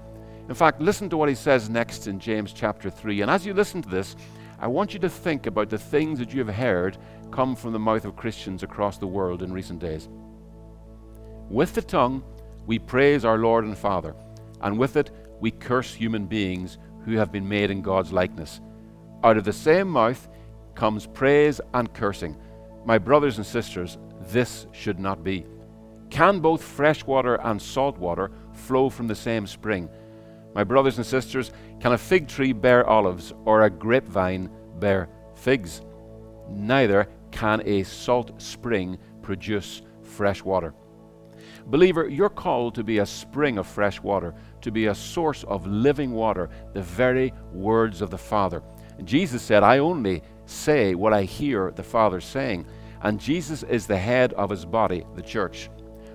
In 0.49 0.53
fact, 0.53 0.81
listen 0.81 1.09
to 1.09 1.17
what 1.17 1.29
he 1.29 1.35
says 1.35 1.67
next 1.67 2.05
in 2.05 2.19
James 2.19 2.53
chapter 2.53 2.91
3. 2.91 3.21
And 3.21 3.31
as 3.31 3.43
you 3.43 3.55
listen 3.55 3.81
to 3.81 3.89
this, 3.89 4.15
I 4.63 4.67
want 4.67 4.93
you 4.93 4.99
to 5.01 5.09
think 5.09 5.45
about 5.45 5.69
the 5.69 5.77
things 5.77 6.19
that 6.19 6.33
you 6.33 6.39
have 6.39 6.55
heard 6.55 6.97
come 7.31 7.53
from 7.53 7.73
the 7.73 7.79
mouth 7.79 8.05
of 8.05 8.15
Christians 8.15 8.63
across 8.63 8.97
the 8.97 9.05
world 9.05 9.43
in 9.43 9.51
recent 9.51 9.81
days. 9.81 10.07
With 11.49 11.73
the 11.73 11.81
tongue, 11.81 12.23
we 12.65 12.79
praise 12.79 13.25
our 13.25 13.37
Lord 13.37 13.65
and 13.65 13.77
Father, 13.77 14.15
and 14.61 14.79
with 14.79 14.95
it, 14.95 15.11
we 15.41 15.51
curse 15.51 15.93
human 15.93 16.27
beings 16.27 16.77
who 17.03 17.17
have 17.17 17.29
been 17.29 17.45
made 17.45 17.71
in 17.71 17.81
God's 17.81 18.13
likeness. 18.13 18.61
Out 19.21 19.35
of 19.35 19.43
the 19.43 19.51
same 19.51 19.89
mouth 19.89 20.29
comes 20.75 21.07
praise 21.07 21.59
and 21.73 21.93
cursing. 21.93 22.37
My 22.85 22.97
brothers 22.97 23.35
and 23.35 23.45
sisters, 23.45 23.97
this 24.27 24.65
should 24.71 24.97
not 24.97 25.25
be. 25.25 25.45
Can 26.09 26.39
both 26.39 26.63
fresh 26.63 27.03
water 27.03 27.35
and 27.35 27.61
salt 27.61 27.97
water 27.97 28.31
flow 28.53 28.89
from 28.89 29.07
the 29.07 29.15
same 29.15 29.45
spring? 29.45 29.89
My 30.53 30.63
brothers 30.63 30.97
and 30.97 31.05
sisters, 31.05 31.51
can 31.79 31.93
a 31.93 31.97
fig 31.97 32.27
tree 32.27 32.53
bear 32.53 32.87
olives 32.87 33.33
or 33.45 33.63
a 33.63 33.69
grapevine 33.69 34.49
bear 34.79 35.09
figs? 35.35 35.81
Neither 36.49 37.07
can 37.31 37.61
a 37.65 37.83
salt 37.83 38.39
spring 38.41 38.97
produce 39.21 39.81
fresh 40.03 40.43
water. 40.43 40.73
Believer, 41.65 42.07
you're 42.07 42.29
called 42.29 42.75
to 42.75 42.83
be 42.83 42.99
a 42.99 43.05
spring 43.05 43.57
of 43.57 43.65
fresh 43.65 44.01
water, 44.01 44.35
to 44.61 44.71
be 44.71 44.87
a 44.87 44.95
source 44.95 45.43
of 45.45 45.65
living 45.65 46.11
water, 46.11 46.49
the 46.73 46.81
very 46.81 47.33
words 47.51 48.01
of 48.01 48.09
the 48.09 48.17
Father. 48.17 48.61
Jesus 49.03 49.41
said, 49.41 49.63
I 49.63 49.79
only 49.79 50.21
say 50.45 50.93
what 50.93 51.13
I 51.13 51.23
hear 51.23 51.71
the 51.71 51.83
Father 51.83 52.21
saying. 52.21 52.65
And 53.01 53.19
Jesus 53.19 53.63
is 53.63 53.87
the 53.87 53.97
head 53.97 54.33
of 54.33 54.49
his 54.49 54.65
body, 54.65 55.03
the 55.15 55.21
church. 55.21 55.69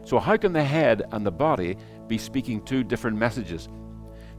So, 0.05 0.19
how 0.19 0.37
can 0.37 0.53
the 0.53 0.65
head 0.65 1.03
and 1.13 1.25
the 1.25 1.31
body 1.31 1.77
be 2.07 2.17
speaking 2.17 2.63
two 2.63 2.83
different 2.83 3.19
messages? 3.19 3.69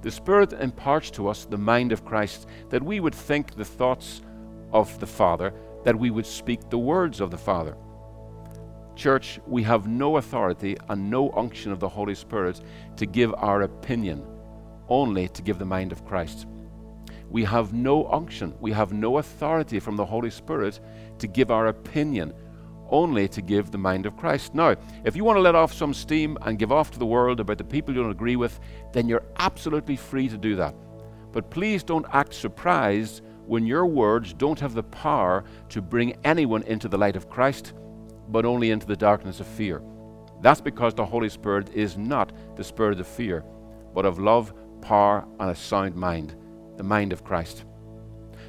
The 0.02 0.12
Spirit 0.12 0.54
imparts 0.54 1.12
to 1.12 1.28
us 1.28 1.46
the 1.46 1.58
mind 1.58 1.92
of 1.92 2.06
Christ, 2.06 2.48
that 2.70 2.84
we 2.84 3.00
would 3.00 3.16
think 3.16 3.56
the 3.56 3.66
thoughts 3.66 4.22
of 4.72 4.98
the 5.00 5.08
Father, 5.08 5.54
that 5.84 5.98
we 5.98 6.10
would 6.10 6.26
speak 6.26 6.70
the 6.70 6.78
words 6.78 7.20
of 7.20 7.32
the 7.32 7.38
Father. 7.38 7.76
Church, 8.96 9.40
we 9.46 9.64
have 9.64 9.88
no 9.88 10.18
authority 10.18 10.78
and 10.90 11.10
no 11.10 11.32
unction 11.32 11.72
of 11.72 11.80
the 11.80 11.90
Holy 11.90 12.16
Spirit 12.16 12.62
to 12.98 13.06
give 13.06 13.34
our 13.36 13.62
opinion, 13.62 14.26
only 14.88 15.28
to 15.30 15.42
give 15.42 15.60
the 15.60 15.66
mind 15.66 15.92
of 15.92 16.06
Christ. 16.06 16.48
We 17.30 17.44
have 17.44 17.74
no 17.74 18.08
unction, 18.08 18.56
we 18.60 18.72
have 18.72 18.92
no 18.94 19.18
authority 19.18 19.80
from 19.80 19.96
the 19.96 20.06
Holy 20.06 20.30
Spirit 20.30 20.80
to 21.20 21.28
give 21.28 21.52
our 21.52 21.68
opinion, 21.68 22.34
only 22.90 23.28
to 23.30 23.42
give 23.42 23.72
the 23.72 23.78
mind 23.78 24.06
of 24.06 24.18
Christ. 24.18 24.56
Now, 24.56 24.76
if 25.04 25.16
you 25.16 25.24
want 25.24 25.38
to 25.38 25.42
let 25.42 25.56
off 25.56 25.74
some 25.74 25.94
steam 25.94 26.38
and 26.42 26.60
give 26.60 26.72
off 26.72 26.92
to 26.92 27.00
the 27.00 27.06
world 27.06 27.40
about 27.40 27.58
the 27.58 27.64
people 27.64 27.94
you 27.94 28.02
don't 28.02 28.12
agree 28.12 28.36
with, 28.36 28.60
then 28.94 29.08
you're 29.08 29.26
absolutely 29.38 29.96
free 29.96 30.28
to 30.30 30.38
do 30.38 30.56
that. 30.56 30.76
But 31.32 31.52
please 31.52 31.84
don't 31.84 32.06
act 32.12 32.34
surprised 32.34 33.22
when 33.46 33.66
your 33.66 33.86
words 33.86 34.34
don't 34.34 34.60
have 34.60 34.74
the 34.74 34.84
power 34.84 35.44
to 35.70 35.82
bring 35.82 36.16
anyone 36.24 36.64
into 36.64 36.88
the 36.88 36.98
light 36.98 37.16
of 37.16 37.30
Christ 37.30 37.74
but 38.30 38.46
only 38.46 38.72
into 38.72 38.86
the 38.86 38.96
darkness 38.96 39.40
of 39.40 39.48
fear. 39.48 39.82
That's 40.42 40.62
because 40.62 40.94
the 40.94 41.06
Holy 41.06 41.30
Spirit 41.30 41.70
is 41.74 41.98
not 41.98 42.32
the 42.56 42.64
spirit 42.64 43.00
of 43.00 43.08
fear, 43.08 43.44
but 43.94 44.06
of 44.06 44.20
love, 44.20 44.54
power, 44.82 45.26
and 45.40 45.52
a 45.52 45.56
sound 45.56 45.96
mind, 45.96 46.36
the 46.78 46.84
mind 46.84 47.12
of 47.12 47.24
Christ. 47.24 47.66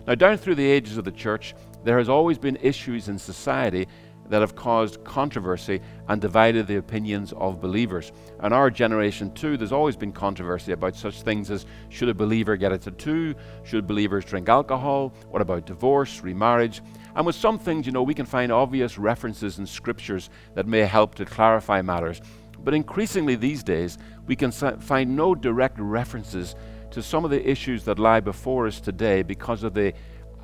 Now, 0.06 0.14
down 0.14 0.36
through 0.36 0.54
the 0.54 0.70
ages 0.70 0.98
of 0.98 1.04
the 1.04 1.12
church, 1.12 1.54
there 1.84 1.98
has 1.98 2.08
always 2.08 2.38
been 2.38 2.56
issues 2.56 3.08
in 3.08 3.18
society 3.18 3.86
that 4.30 4.40
have 4.40 4.56
caused 4.56 5.04
controversy 5.04 5.80
and 6.08 6.20
divided 6.20 6.66
the 6.66 6.76
opinions 6.76 7.32
of 7.36 7.60
believers. 7.60 8.12
In 8.42 8.52
our 8.52 8.70
generation, 8.70 9.32
too, 9.34 9.56
there's 9.56 9.72
always 9.72 9.96
been 9.96 10.12
controversy 10.12 10.72
about 10.72 10.96
such 10.96 11.22
things 11.22 11.50
as 11.50 11.66
should 11.90 12.08
a 12.08 12.14
believer 12.14 12.56
get 12.56 12.72
a 12.72 12.78
tattoo? 12.78 13.34
Should 13.64 13.86
believers 13.86 14.24
drink 14.24 14.48
alcohol? 14.48 15.12
What 15.28 15.42
about 15.42 15.66
divorce, 15.66 16.20
remarriage? 16.20 16.80
And 17.16 17.26
with 17.26 17.34
some 17.34 17.58
things, 17.58 17.86
you 17.86 17.92
know, 17.92 18.04
we 18.04 18.14
can 18.14 18.26
find 18.26 18.50
obvious 18.52 18.96
references 18.96 19.58
in 19.58 19.66
scriptures 19.66 20.30
that 20.54 20.66
may 20.66 20.80
help 20.80 21.16
to 21.16 21.24
clarify 21.24 21.82
matters. 21.82 22.22
But 22.62 22.74
increasingly 22.74 23.34
these 23.34 23.62
days, 23.62 23.98
we 24.26 24.36
can 24.36 24.52
find 24.52 25.16
no 25.16 25.34
direct 25.34 25.78
references 25.78 26.54
to 26.92 27.02
some 27.02 27.24
of 27.24 27.30
the 27.30 27.48
issues 27.48 27.84
that 27.84 27.98
lie 27.98 28.20
before 28.20 28.66
us 28.66 28.80
today 28.80 29.22
because 29.22 29.62
of 29.62 29.74
the 29.74 29.92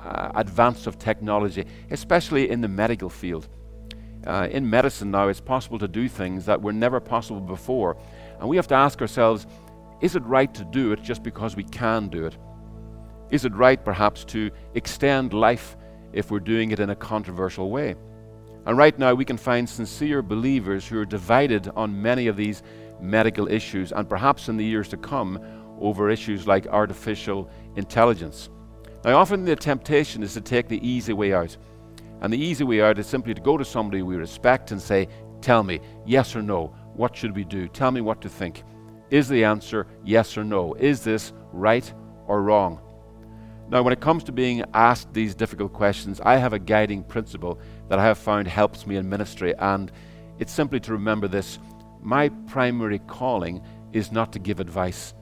uh, 0.01 0.31
advance 0.35 0.87
of 0.87 0.97
technology, 0.97 1.65
especially 1.91 2.49
in 2.49 2.61
the 2.61 2.67
medical 2.67 3.09
field. 3.09 3.47
Uh, 4.27 4.47
in 4.51 4.69
medicine 4.69 5.09
now, 5.09 5.29
it's 5.29 5.41
possible 5.41 5.79
to 5.79 5.87
do 5.87 6.09
things 6.09 6.45
that 6.45 6.61
were 6.61 6.73
never 6.73 6.99
possible 6.99 7.39
before. 7.39 7.97
And 8.39 8.49
we 8.49 8.57
have 8.57 8.67
to 8.67 8.75
ask 8.75 9.01
ourselves 9.01 9.47
is 10.01 10.15
it 10.15 10.23
right 10.25 10.53
to 10.53 10.63
do 10.65 10.91
it 10.91 11.01
just 11.01 11.23
because 11.23 11.55
we 11.55 11.63
can 11.63 12.09
do 12.09 12.25
it? 12.25 12.37
Is 13.31 13.45
it 13.45 13.53
right, 13.55 13.83
perhaps, 13.83 14.23
to 14.25 14.51
extend 14.75 15.33
life 15.33 15.75
if 16.13 16.31
we're 16.31 16.39
doing 16.39 16.71
it 16.71 16.79
in 16.79 16.89
a 16.89 16.95
controversial 16.95 17.69
way. 17.69 17.95
And 18.65 18.77
right 18.77 18.97
now, 18.97 19.13
we 19.13 19.25
can 19.25 19.37
find 19.37 19.67
sincere 19.67 20.21
believers 20.21 20.87
who 20.87 20.99
are 20.99 21.05
divided 21.05 21.69
on 21.75 22.01
many 22.01 22.27
of 22.27 22.35
these 22.35 22.63
medical 22.99 23.47
issues, 23.47 23.91
and 23.91 24.09
perhaps 24.09 24.49
in 24.49 24.57
the 24.57 24.65
years 24.65 24.89
to 24.89 24.97
come, 24.97 25.39
over 25.79 26.09
issues 26.09 26.47
like 26.47 26.67
artificial 26.67 27.49
intelligence. 27.75 28.49
Now, 29.05 29.17
often 29.17 29.45
the 29.45 29.55
temptation 29.55 30.23
is 30.23 30.33
to 30.33 30.41
take 30.41 30.67
the 30.67 30.85
easy 30.85 31.13
way 31.13 31.33
out. 31.33 31.55
And 32.21 32.31
the 32.31 32.37
easy 32.37 32.63
way 32.63 32.81
out 32.81 32.99
is 32.99 33.07
simply 33.07 33.33
to 33.33 33.41
go 33.41 33.57
to 33.57 33.65
somebody 33.65 34.01
we 34.01 34.15
respect 34.15 34.71
and 34.71 34.81
say, 34.81 35.07
Tell 35.41 35.63
me, 35.63 35.79
yes 36.05 36.35
or 36.35 36.41
no, 36.41 36.73
what 36.95 37.15
should 37.15 37.35
we 37.35 37.43
do? 37.43 37.67
Tell 37.67 37.91
me 37.91 38.01
what 38.01 38.21
to 38.21 38.29
think. 38.29 38.63
Is 39.09 39.29
the 39.29 39.43
answer 39.43 39.87
yes 40.03 40.37
or 40.37 40.43
no? 40.43 40.73
Is 40.73 41.01
this 41.03 41.31
right 41.53 41.91
or 42.25 42.41
wrong? 42.41 42.81
Now, 43.69 43.83
when 43.83 43.93
it 43.93 43.99
comes 43.99 44.23
to 44.25 44.31
being 44.31 44.63
asked 44.73 45.13
these 45.13 45.35
difficult 45.35 45.73
questions, 45.73 46.21
I 46.21 46.37
have 46.37 46.53
a 46.53 46.59
guiding 46.59 47.03
principle 47.03 47.59
that 47.89 47.99
I 47.99 48.03
have 48.03 48.17
found 48.17 48.47
helps 48.47 48.87
me 48.87 48.95
in 48.95 49.09
ministry, 49.09 49.53
and 49.59 49.91
it's 50.39 50.53
simply 50.53 50.79
to 50.81 50.93
remember 50.93 51.27
this 51.27 51.59
my 52.01 52.29
primary 52.47 52.99
calling 52.99 53.61
is 53.91 54.11
not 54.11 54.31
to 54.33 54.39
give 54.39 54.59
advice, 54.59 55.13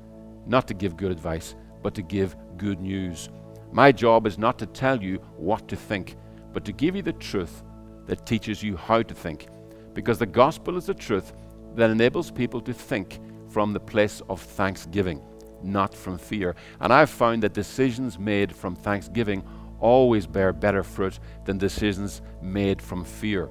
not 0.45 0.67
to 0.67 0.73
give 0.73 0.97
good 0.97 1.11
advice, 1.11 1.55
but 1.81 1.95
to 1.95 2.03
give 2.03 2.35
good 2.57 2.79
news. 2.79 3.29
My 3.71 3.91
job 3.91 4.27
is 4.27 4.37
not 4.37 4.59
to 4.59 4.65
tell 4.67 5.01
you 5.01 5.17
what 5.37 5.67
to 5.69 5.75
think, 5.75 6.15
but 6.55 6.65
to 6.65 6.71
give 6.71 6.95
you 6.95 7.03
the 7.03 7.13
truth 7.13 7.61
that 8.07 8.25
teaches 8.25 8.63
you 8.63 8.75
how 8.75 9.03
to 9.03 9.13
think. 9.13 9.47
Because 9.93 10.17
the 10.17 10.25
gospel 10.25 10.77
is 10.77 10.87
the 10.87 10.93
truth 10.95 11.33
that 11.75 11.91
enables 11.91 12.31
people 12.31 12.61
to 12.61 12.73
think 12.73 13.19
from 13.49 13.73
the 13.73 13.79
place 13.79 14.23
of 14.29 14.41
thanksgiving 14.41 15.21
not 15.65 15.93
from 15.93 16.17
fear. 16.17 16.55
And 16.79 16.93
I've 16.93 17.09
found 17.09 17.43
that 17.43 17.53
decisions 17.53 18.19
made 18.19 18.55
from 18.55 18.75
thanksgiving 18.75 19.43
always 19.79 20.25
bear 20.25 20.53
better 20.53 20.83
fruit 20.83 21.19
than 21.45 21.57
decisions 21.57 22.21
made 22.41 22.81
from 22.81 23.03
fear. 23.03 23.47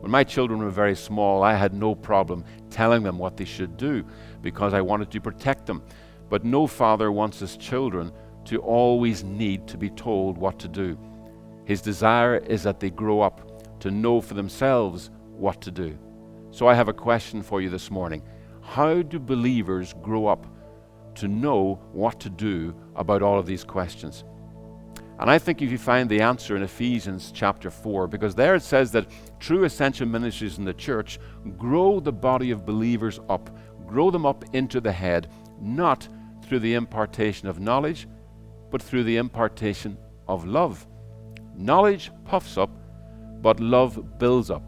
When 0.00 0.12
my 0.12 0.22
children 0.22 0.60
were 0.60 0.70
very 0.70 0.94
small, 0.94 1.42
I 1.42 1.54
had 1.54 1.74
no 1.74 1.94
problem 1.94 2.44
telling 2.70 3.02
them 3.02 3.18
what 3.18 3.36
they 3.36 3.44
should 3.44 3.76
do 3.76 4.04
because 4.42 4.74
I 4.74 4.80
wanted 4.80 5.10
to 5.10 5.20
protect 5.20 5.66
them. 5.66 5.82
But 6.28 6.44
no 6.44 6.66
father 6.66 7.10
wants 7.10 7.40
his 7.40 7.56
children 7.56 8.12
to 8.44 8.58
always 8.58 9.24
need 9.24 9.66
to 9.68 9.76
be 9.76 9.90
told 9.90 10.38
what 10.38 10.58
to 10.60 10.68
do. 10.68 10.96
His 11.68 11.82
desire 11.82 12.36
is 12.36 12.62
that 12.62 12.80
they 12.80 12.88
grow 12.88 13.20
up 13.20 13.78
to 13.80 13.90
know 13.90 14.22
for 14.22 14.32
themselves 14.32 15.10
what 15.36 15.60
to 15.60 15.70
do. 15.70 15.98
So 16.50 16.66
I 16.66 16.72
have 16.72 16.88
a 16.88 16.94
question 16.94 17.42
for 17.42 17.60
you 17.60 17.68
this 17.68 17.90
morning. 17.90 18.22
How 18.62 19.02
do 19.02 19.18
believers 19.18 19.94
grow 20.00 20.28
up 20.28 20.46
to 21.16 21.28
know 21.28 21.78
what 21.92 22.20
to 22.20 22.30
do 22.30 22.74
about 22.96 23.20
all 23.20 23.38
of 23.38 23.44
these 23.44 23.64
questions? 23.64 24.24
And 25.18 25.30
I 25.30 25.38
think 25.38 25.60
if 25.60 25.70
you 25.70 25.76
find 25.76 26.08
the 26.08 26.22
answer 26.22 26.56
in 26.56 26.62
Ephesians 26.62 27.32
chapter 27.34 27.70
4, 27.70 28.08
because 28.08 28.34
there 28.34 28.54
it 28.54 28.62
says 28.62 28.90
that 28.92 29.10
true 29.38 29.64
essential 29.64 30.08
ministries 30.08 30.56
in 30.56 30.64
the 30.64 30.72
church 30.72 31.18
grow 31.58 32.00
the 32.00 32.10
body 32.10 32.50
of 32.50 32.64
believers 32.64 33.20
up, 33.28 33.50
grow 33.86 34.10
them 34.10 34.24
up 34.24 34.42
into 34.54 34.80
the 34.80 34.92
head, 34.92 35.30
not 35.60 36.08
through 36.46 36.60
the 36.60 36.72
impartation 36.72 37.46
of 37.46 37.60
knowledge, 37.60 38.08
but 38.70 38.80
through 38.80 39.04
the 39.04 39.18
impartation 39.18 39.98
of 40.26 40.46
love. 40.46 40.86
Knowledge 41.58 42.10
puffs 42.24 42.56
up, 42.56 42.70
but 43.42 43.60
love 43.60 44.18
builds 44.18 44.50
up. 44.50 44.62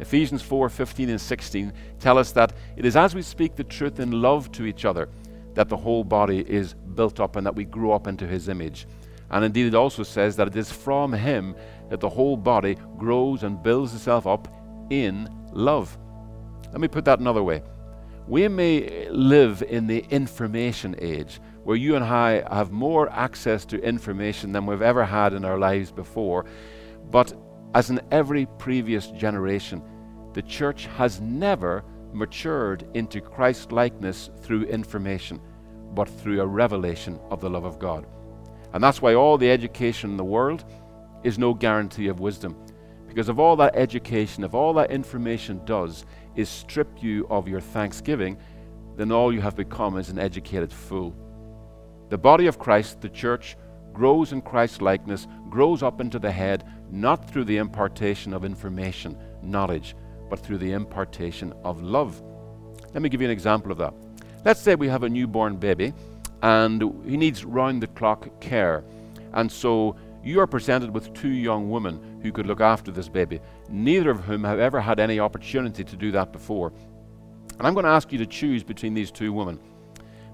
Ephesians 0.00 0.42
4 0.42 0.68
15 0.68 1.10
and 1.10 1.20
16 1.20 1.72
tell 2.00 2.18
us 2.18 2.32
that 2.32 2.54
it 2.76 2.84
is 2.84 2.96
as 2.96 3.14
we 3.14 3.22
speak 3.22 3.54
the 3.54 3.62
truth 3.62 4.00
in 4.00 4.22
love 4.22 4.50
to 4.50 4.64
each 4.64 4.84
other 4.84 5.08
that 5.54 5.68
the 5.68 5.76
whole 5.76 6.02
body 6.02 6.40
is 6.40 6.74
built 6.94 7.20
up 7.20 7.36
and 7.36 7.46
that 7.46 7.54
we 7.54 7.64
grow 7.64 7.92
up 7.92 8.06
into 8.06 8.26
his 8.26 8.48
image. 8.48 8.86
And 9.32 9.46
indeed, 9.46 9.66
it 9.66 9.74
also 9.74 10.02
says 10.02 10.36
that 10.36 10.46
it 10.46 10.56
is 10.56 10.70
from 10.70 11.12
Him 11.12 11.56
that 11.88 12.00
the 12.00 12.08
whole 12.08 12.36
body 12.36 12.76
grows 12.98 13.42
and 13.42 13.62
builds 13.62 13.94
itself 13.94 14.26
up 14.26 14.46
in 14.90 15.28
love. 15.52 15.96
Let 16.70 16.80
me 16.80 16.88
put 16.88 17.06
that 17.06 17.18
another 17.18 17.42
way. 17.42 17.62
We 18.28 18.46
may 18.48 19.08
live 19.08 19.62
in 19.62 19.86
the 19.86 20.04
information 20.10 20.94
age 20.98 21.40
where 21.64 21.76
you 21.76 21.94
and 21.94 22.04
I 22.04 22.42
have 22.54 22.72
more 22.72 23.10
access 23.10 23.64
to 23.66 23.82
information 23.82 24.52
than 24.52 24.66
we've 24.66 24.82
ever 24.82 25.04
had 25.04 25.32
in 25.32 25.44
our 25.44 25.58
lives 25.58 25.92
before. 25.92 26.46
But 27.10 27.32
as 27.74 27.90
in 27.90 28.00
every 28.10 28.46
previous 28.58 29.06
generation, 29.08 29.82
the 30.34 30.42
church 30.42 30.86
has 30.96 31.20
never 31.20 31.84
matured 32.12 32.86
into 32.94 33.20
Christ 33.20 33.72
likeness 33.72 34.30
through 34.42 34.64
information, 34.64 35.40
but 35.94 36.08
through 36.08 36.40
a 36.40 36.46
revelation 36.46 37.18
of 37.30 37.40
the 37.40 37.50
love 37.50 37.64
of 37.64 37.78
God. 37.78 38.06
And 38.72 38.82
that's 38.82 39.02
why 39.02 39.14
all 39.14 39.38
the 39.38 39.50
education 39.50 40.10
in 40.10 40.16
the 40.16 40.24
world 40.24 40.64
is 41.22 41.38
no 41.38 41.54
guarantee 41.54 42.08
of 42.08 42.20
wisdom. 42.20 42.56
Because 43.06 43.28
if 43.28 43.38
all 43.38 43.56
that 43.56 43.76
education, 43.76 44.42
if 44.42 44.54
all 44.54 44.72
that 44.74 44.90
information 44.90 45.62
does 45.64 46.06
is 46.34 46.48
strip 46.48 47.02
you 47.02 47.26
of 47.28 47.46
your 47.46 47.60
thanksgiving, 47.60 48.38
then 48.96 49.12
all 49.12 49.32
you 49.32 49.40
have 49.40 49.54
become 49.54 49.98
is 49.98 50.08
an 50.08 50.18
educated 50.18 50.72
fool. 50.72 51.14
The 52.12 52.18
body 52.18 52.46
of 52.46 52.58
Christ, 52.58 53.00
the 53.00 53.08
church, 53.08 53.56
grows 53.94 54.32
in 54.32 54.42
Christ's 54.42 54.82
likeness, 54.82 55.26
grows 55.48 55.82
up 55.82 55.98
into 55.98 56.18
the 56.18 56.30
head, 56.30 56.62
not 56.90 57.26
through 57.26 57.44
the 57.44 57.56
impartation 57.56 58.34
of 58.34 58.44
information, 58.44 59.16
knowledge, 59.42 59.96
but 60.28 60.38
through 60.38 60.58
the 60.58 60.72
impartation 60.72 61.54
of 61.64 61.80
love. 61.80 62.22
Let 62.92 63.00
me 63.00 63.08
give 63.08 63.22
you 63.22 63.28
an 63.28 63.32
example 63.32 63.72
of 63.72 63.78
that. 63.78 63.94
Let's 64.44 64.60
say 64.60 64.74
we 64.74 64.88
have 64.88 65.04
a 65.04 65.08
newborn 65.08 65.56
baby 65.56 65.94
and 66.42 66.82
he 67.06 67.16
needs 67.16 67.46
round 67.46 67.82
the 67.82 67.86
clock 67.86 68.42
care. 68.42 68.84
And 69.32 69.50
so 69.50 69.96
you 70.22 70.38
are 70.40 70.46
presented 70.46 70.90
with 70.92 71.14
two 71.14 71.30
young 71.30 71.70
women 71.70 72.20
who 72.22 72.30
could 72.30 72.46
look 72.46 72.60
after 72.60 72.90
this 72.90 73.08
baby, 73.08 73.40
neither 73.70 74.10
of 74.10 74.20
whom 74.20 74.44
have 74.44 74.58
ever 74.58 74.82
had 74.82 75.00
any 75.00 75.18
opportunity 75.18 75.82
to 75.82 75.96
do 75.96 76.10
that 76.10 76.30
before. 76.30 76.74
And 77.58 77.66
I'm 77.66 77.72
going 77.72 77.86
to 77.86 77.90
ask 77.90 78.12
you 78.12 78.18
to 78.18 78.26
choose 78.26 78.62
between 78.62 78.92
these 78.92 79.10
two 79.10 79.32
women. 79.32 79.58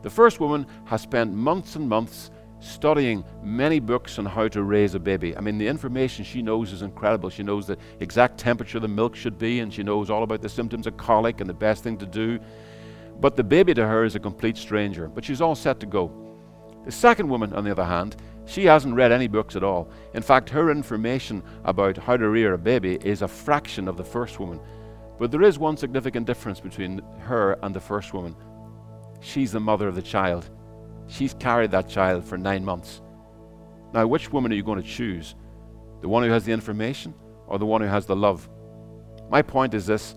The 0.02 0.10
first 0.10 0.40
woman 0.40 0.66
has 0.84 1.02
spent 1.02 1.32
months 1.32 1.76
and 1.76 1.88
months 1.88 2.30
studying 2.60 3.24
many 3.42 3.78
books 3.78 4.18
on 4.18 4.26
how 4.26 4.48
to 4.48 4.62
raise 4.62 4.94
a 4.94 5.00
baby. 5.00 5.36
I 5.36 5.40
mean, 5.40 5.58
the 5.58 5.66
information 5.66 6.24
she 6.24 6.42
knows 6.42 6.72
is 6.72 6.82
incredible. 6.82 7.30
She 7.30 7.42
knows 7.42 7.66
the 7.66 7.78
exact 8.00 8.38
temperature 8.38 8.80
the 8.80 8.88
milk 8.88 9.14
should 9.14 9.38
be, 9.38 9.60
and 9.60 9.72
she 9.72 9.82
knows 9.82 10.10
all 10.10 10.22
about 10.22 10.42
the 10.42 10.48
symptoms 10.48 10.86
of 10.86 10.96
colic 10.96 11.40
and 11.40 11.48
the 11.48 11.54
best 11.54 11.82
thing 11.82 11.96
to 11.98 12.06
do. 12.06 12.38
But 13.20 13.36
the 13.36 13.44
baby 13.44 13.74
to 13.74 13.86
her 13.86 14.04
is 14.04 14.14
a 14.14 14.20
complete 14.20 14.56
stranger, 14.56 15.08
but 15.08 15.24
she's 15.24 15.40
all 15.40 15.54
set 15.54 15.80
to 15.80 15.86
go. 15.86 16.10
The 16.84 16.92
second 16.92 17.28
woman, 17.28 17.52
on 17.52 17.64
the 17.64 17.70
other 17.70 17.84
hand, 17.84 18.16
she 18.46 18.64
hasn't 18.64 18.94
read 18.94 19.12
any 19.12 19.28
books 19.28 19.56
at 19.56 19.64
all. 19.64 19.88
In 20.14 20.22
fact, 20.22 20.48
her 20.50 20.70
information 20.70 21.42
about 21.64 21.96
how 21.96 22.16
to 22.16 22.28
rear 22.28 22.54
a 22.54 22.58
baby 22.58 22.98
is 23.04 23.22
a 23.22 23.28
fraction 23.28 23.88
of 23.88 23.96
the 23.96 24.04
first 24.04 24.40
woman. 24.40 24.58
But 25.18 25.30
there 25.30 25.42
is 25.42 25.58
one 25.58 25.76
significant 25.76 26.26
difference 26.26 26.60
between 26.60 27.02
her 27.18 27.58
and 27.62 27.74
the 27.74 27.80
first 27.80 28.14
woman. 28.14 28.34
She's 29.20 29.52
the 29.52 29.60
mother 29.60 29.88
of 29.88 29.94
the 29.94 30.02
child. 30.02 30.48
She's 31.06 31.34
carried 31.34 31.70
that 31.70 31.88
child 31.88 32.24
for 32.24 32.38
nine 32.38 32.64
months. 32.64 33.02
Now, 33.92 34.06
which 34.06 34.32
woman 34.32 34.52
are 34.52 34.54
you 34.54 34.62
going 34.62 34.82
to 34.82 34.88
choose? 34.88 35.34
The 36.00 36.08
one 36.08 36.22
who 36.22 36.30
has 36.30 36.44
the 36.44 36.52
information 36.52 37.14
or 37.46 37.58
the 37.58 37.66
one 37.66 37.80
who 37.80 37.86
has 37.86 38.06
the 38.06 38.16
love? 38.16 38.48
My 39.30 39.42
point 39.42 39.74
is 39.74 39.86
this 39.86 40.14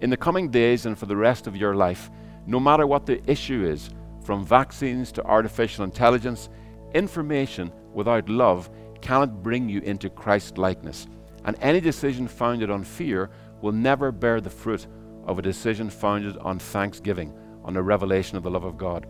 in 0.00 0.10
the 0.10 0.16
coming 0.16 0.50
days 0.50 0.86
and 0.86 0.98
for 0.98 1.06
the 1.06 1.16
rest 1.16 1.46
of 1.46 1.56
your 1.56 1.74
life, 1.74 2.10
no 2.46 2.60
matter 2.60 2.86
what 2.86 3.06
the 3.06 3.22
issue 3.30 3.64
is, 3.64 3.90
from 4.24 4.44
vaccines 4.44 5.10
to 5.12 5.24
artificial 5.24 5.84
intelligence, 5.84 6.48
information 6.94 7.72
without 7.94 8.28
love 8.28 8.68
cannot 9.00 9.42
bring 9.42 9.68
you 9.68 9.80
into 9.80 10.10
Christ 10.10 10.58
likeness. 10.58 11.06
And 11.44 11.56
any 11.60 11.80
decision 11.80 12.28
founded 12.28 12.70
on 12.70 12.84
fear 12.84 13.30
will 13.62 13.72
never 13.72 14.12
bear 14.12 14.40
the 14.40 14.50
fruit 14.50 14.86
of 15.24 15.38
a 15.38 15.42
decision 15.42 15.88
founded 15.88 16.36
on 16.38 16.58
thanksgiving, 16.58 17.32
on 17.66 17.76
a 17.76 17.82
revelation 17.82 18.38
of 18.38 18.42
the 18.42 18.50
love 18.50 18.64
of 18.64 18.78
God. 18.78 19.06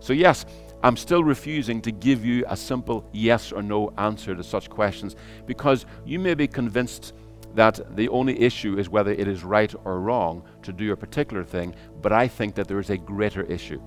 So, 0.00 0.12
yes, 0.12 0.46
I'm 0.82 0.96
still 0.96 1.24
refusing 1.24 1.80
to 1.82 1.92
give 1.92 2.24
you 2.24 2.44
a 2.48 2.56
simple 2.56 3.08
yes 3.12 3.52
or 3.52 3.62
no 3.62 3.90
answer 3.98 4.34
to 4.34 4.44
such 4.44 4.70
questions 4.70 5.16
because 5.46 5.86
you 6.04 6.18
may 6.18 6.34
be 6.34 6.46
convinced 6.46 7.14
that 7.54 7.96
the 7.96 8.08
only 8.08 8.40
issue 8.40 8.78
is 8.78 8.88
whether 8.88 9.10
it 9.10 9.26
is 9.26 9.42
right 9.42 9.74
or 9.84 10.00
wrong 10.00 10.42
to 10.62 10.72
do 10.72 10.92
a 10.92 10.96
particular 10.96 11.44
thing, 11.44 11.74
but 12.00 12.12
I 12.12 12.28
think 12.28 12.54
that 12.54 12.68
there 12.68 12.78
is 12.78 12.90
a 12.90 12.96
greater 12.96 13.42
issue, 13.42 13.80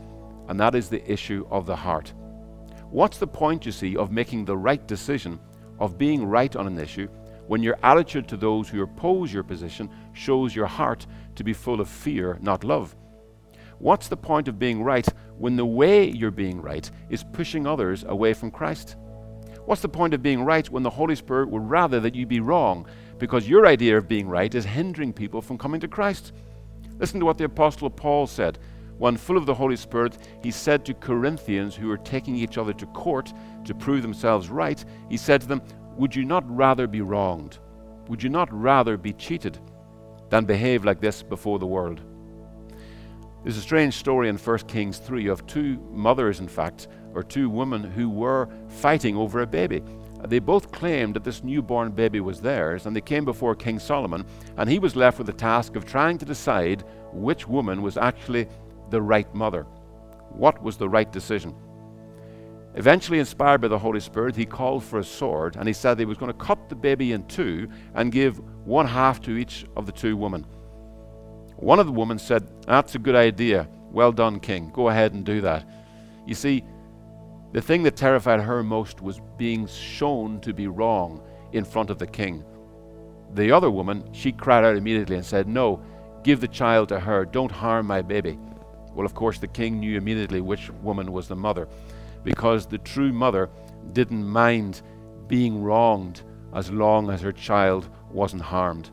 and 0.50 0.60
that 0.60 0.76
is 0.76 0.90
the 0.90 1.10
issue 1.10 1.48
of 1.50 1.66
the 1.66 1.76
heart. 1.76 2.14
What's 2.90 3.18
the 3.18 3.28
point, 3.28 3.66
you 3.66 3.72
see, 3.72 3.96
of 3.96 4.12
making 4.12 4.44
the 4.44 4.58
right 4.58 4.86
decision, 4.88 5.40
of 5.80 5.98
being 5.98 6.26
right 6.26 6.54
on 6.56 6.68
an 6.68 6.78
issue, 6.78 7.08
when 7.48 7.64
your 7.64 7.78
attitude 7.84 8.28
to 8.30 8.38
those 8.38 8.68
who 8.68 8.82
oppose 8.82 9.32
your 9.32 9.44
position 9.44 9.90
shows 10.14 10.56
your 10.56 10.68
heart 10.68 11.08
to 11.36 11.44
be 11.44 11.54
full 11.54 11.80
of 11.80 11.88
fear, 11.88 12.38
not 12.42 12.64
love? 12.64 12.96
What's 13.82 14.10
the 14.10 14.16
point 14.18 14.48
of 14.48 14.60
being 14.60 14.84
right 14.84 15.08
when 15.40 15.56
the 15.56 15.66
way 15.66 16.08
you're 16.08 16.30
being 16.30 16.62
right 16.62 16.90
is 17.10 17.24
pushing 17.24 17.66
others 17.66 18.04
away 18.08 18.34
from 18.34 18.52
Christ? 18.52 18.96
What's 19.66 19.82
the 19.82 19.90
point 19.90 20.14
of 20.14 20.22
being 20.22 20.44
right 20.44 20.70
when 20.70 20.84
the 20.84 20.90
Holy 20.92 21.16
Spirit 21.16 21.50
would 21.50 21.68
rather 21.68 22.00
that 22.00 22.14
you 22.14 22.28
be 22.28 22.42
wrong 22.42 22.86
because 23.18 23.50
your 23.50 23.66
idea 23.66 23.98
of 23.98 24.08
being 24.08 24.30
right 24.30 24.54
is 24.54 24.66
hindering 24.66 25.12
people 25.12 25.42
from 25.42 25.58
coming 25.58 25.80
to 25.82 25.88
Christ. 25.88 26.32
Listen 27.00 27.20
to 27.20 27.26
what 27.26 27.40
the 27.40 27.46
Apostle 27.46 27.90
Paul 27.90 28.28
said. 28.28 28.60
When 29.00 29.18
full 29.18 29.36
of 29.36 29.48
the 29.48 29.56
Holy 29.56 29.76
Spirit, 29.76 30.16
he 30.44 30.52
said 30.52 30.86
to 30.86 30.94
Corinthians 30.94 31.76
who 31.76 31.88
were 31.88 31.98
taking 31.98 32.36
each 32.36 32.60
other 32.60 32.74
to 32.74 32.86
court 32.86 33.34
to 33.66 33.74
prove 33.74 34.04
themselves 34.04 34.50
right, 34.50 34.86
he 35.10 35.18
said 35.18 35.42
to 35.42 35.48
them, 35.48 35.64
Would 35.98 36.16
you 36.16 36.24
not 36.24 36.44
rather 36.56 36.86
be 36.86 37.02
wronged? 37.02 37.58
Would 38.10 38.22
you 38.22 38.30
not 38.30 38.54
rather 38.54 38.96
be 38.96 39.14
cheated 39.14 39.58
than 40.30 40.46
behave 40.46 40.86
like 40.86 41.02
this 41.02 41.24
before 41.24 41.58
the 41.58 41.66
world? 41.66 42.02
There's 43.44 43.58
a 43.58 43.62
strange 43.62 43.96
story 43.96 44.30
in 44.30 44.38
1 44.38 44.58
Kings 44.60 45.00
3 45.00 45.28
of 45.28 45.48
two 45.48 45.80
mothers, 45.92 46.40
in 46.40 46.48
fact, 46.48 46.88
or 47.16 47.24
two 47.24 47.50
women 47.50 47.84
who 47.84 48.08
were 48.08 48.48
fighting 48.68 49.18
over 49.18 49.42
a 49.42 49.48
baby. 49.48 49.82
They 50.28 50.38
both 50.38 50.72
claimed 50.72 51.16
that 51.16 51.24
this 51.24 51.44
newborn 51.44 51.92
baby 51.92 52.20
was 52.20 52.40
theirs, 52.40 52.86
and 52.86 52.96
they 52.96 53.02
came 53.02 53.26
before 53.26 53.56
King 53.56 53.80
Solomon, 53.80 54.26
and 54.58 54.70
he 54.70 54.78
was 54.78 54.96
left 54.96 55.18
with 55.18 55.26
the 55.26 55.34
task 55.34 55.76
of 55.76 55.86
trying 55.86 56.20
to 56.20 56.26
decide 56.26 56.84
which 57.12 57.48
woman 57.48 57.82
was 57.82 57.98
actually 57.98 58.48
the 58.92 59.02
right 59.02 59.34
mother. 59.34 59.64
What 60.30 60.62
was 60.62 60.78
the 60.78 60.90
right 60.90 61.12
decision? 61.12 61.56
Eventually, 62.76 63.18
inspired 63.18 63.60
by 63.60 63.70
the 63.70 63.80
Holy 63.80 64.00
Spirit, 64.00 64.36
he 64.36 64.46
called 64.46 64.84
for 64.84 65.00
a 65.00 65.04
sword 65.04 65.58
and 65.58 65.68
he 65.68 65.74
said 65.74 65.98
he 65.98 66.06
was 66.06 66.18
going 66.18 66.32
to 66.32 66.38
cut 66.38 66.70
the 66.70 66.76
baby 66.76 67.12
in 67.12 67.26
two 67.26 67.68
and 67.96 68.12
give 68.12 68.40
one 68.66 68.86
half 68.86 69.20
to 69.22 69.36
each 69.36 69.66
of 69.76 69.88
the 69.88 69.92
two 69.92 70.16
women. 70.16 70.46
One 71.62 71.80
of 71.80 71.86
the 71.86 71.92
women 71.92 72.18
said, 72.18 72.48
That's 72.66 72.96
a 72.96 73.00
good 73.00 73.16
idea. 73.16 73.68
Well 73.92 74.12
done, 74.12 74.40
King. 74.40 74.72
Go 74.74 74.90
ahead 74.90 75.14
and 75.14 75.24
do 75.24 75.42
that. 75.42 75.64
You 76.26 76.34
see, 76.34 76.64
the 77.52 77.62
thing 77.62 77.84
that 77.84 77.96
terrified 77.96 78.42
her 78.42 78.64
most 78.64 79.02
was 79.02 79.22
being 79.38 79.68
shown 79.68 80.40
to 80.42 80.54
be 80.54 80.68
wrong 80.68 81.22
in 81.54 81.64
front 81.64 81.92
of 81.92 82.00
the 82.00 82.08
king. 82.08 82.44
The 83.34 83.52
other 83.52 83.70
woman, 83.70 84.12
she 84.12 84.32
cried 84.32 84.64
out 84.64 84.76
immediately 84.76 85.18
and 85.18 85.26
said, 85.26 85.48
No, 85.48 85.82
give 86.24 86.42
the 86.42 86.48
child 86.48 86.90
to 86.90 87.00
her. 87.00 87.26
Don't 87.26 87.52
harm 87.52 87.86
my 87.86 88.02
baby. 88.02 88.40
Well, 88.96 89.06
of 89.06 89.14
course, 89.14 89.38
the 89.38 89.48
king 89.48 89.80
knew 89.80 89.98
immediately 89.98 90.42
which 90.42 90.72
woman 90.82 91.12
was 91.12 91.28
the 91.28 91.36
mother, 91.36 91.68
because 92.24 92.66
the 92.66 92.80
true 92.80 93.14
mother 93.14 93.50
didn't 93.94 94.26
mind 94.26 94.82
being 95.28 95.62
wronged 95.62 96.24
as 96.56 96.72
long 96.72 97.10
as 97.12 97.22
her 97.22 97.32
child 97.32 97.88
wasn't 98.10 98.42
harmed. 98.42 98.90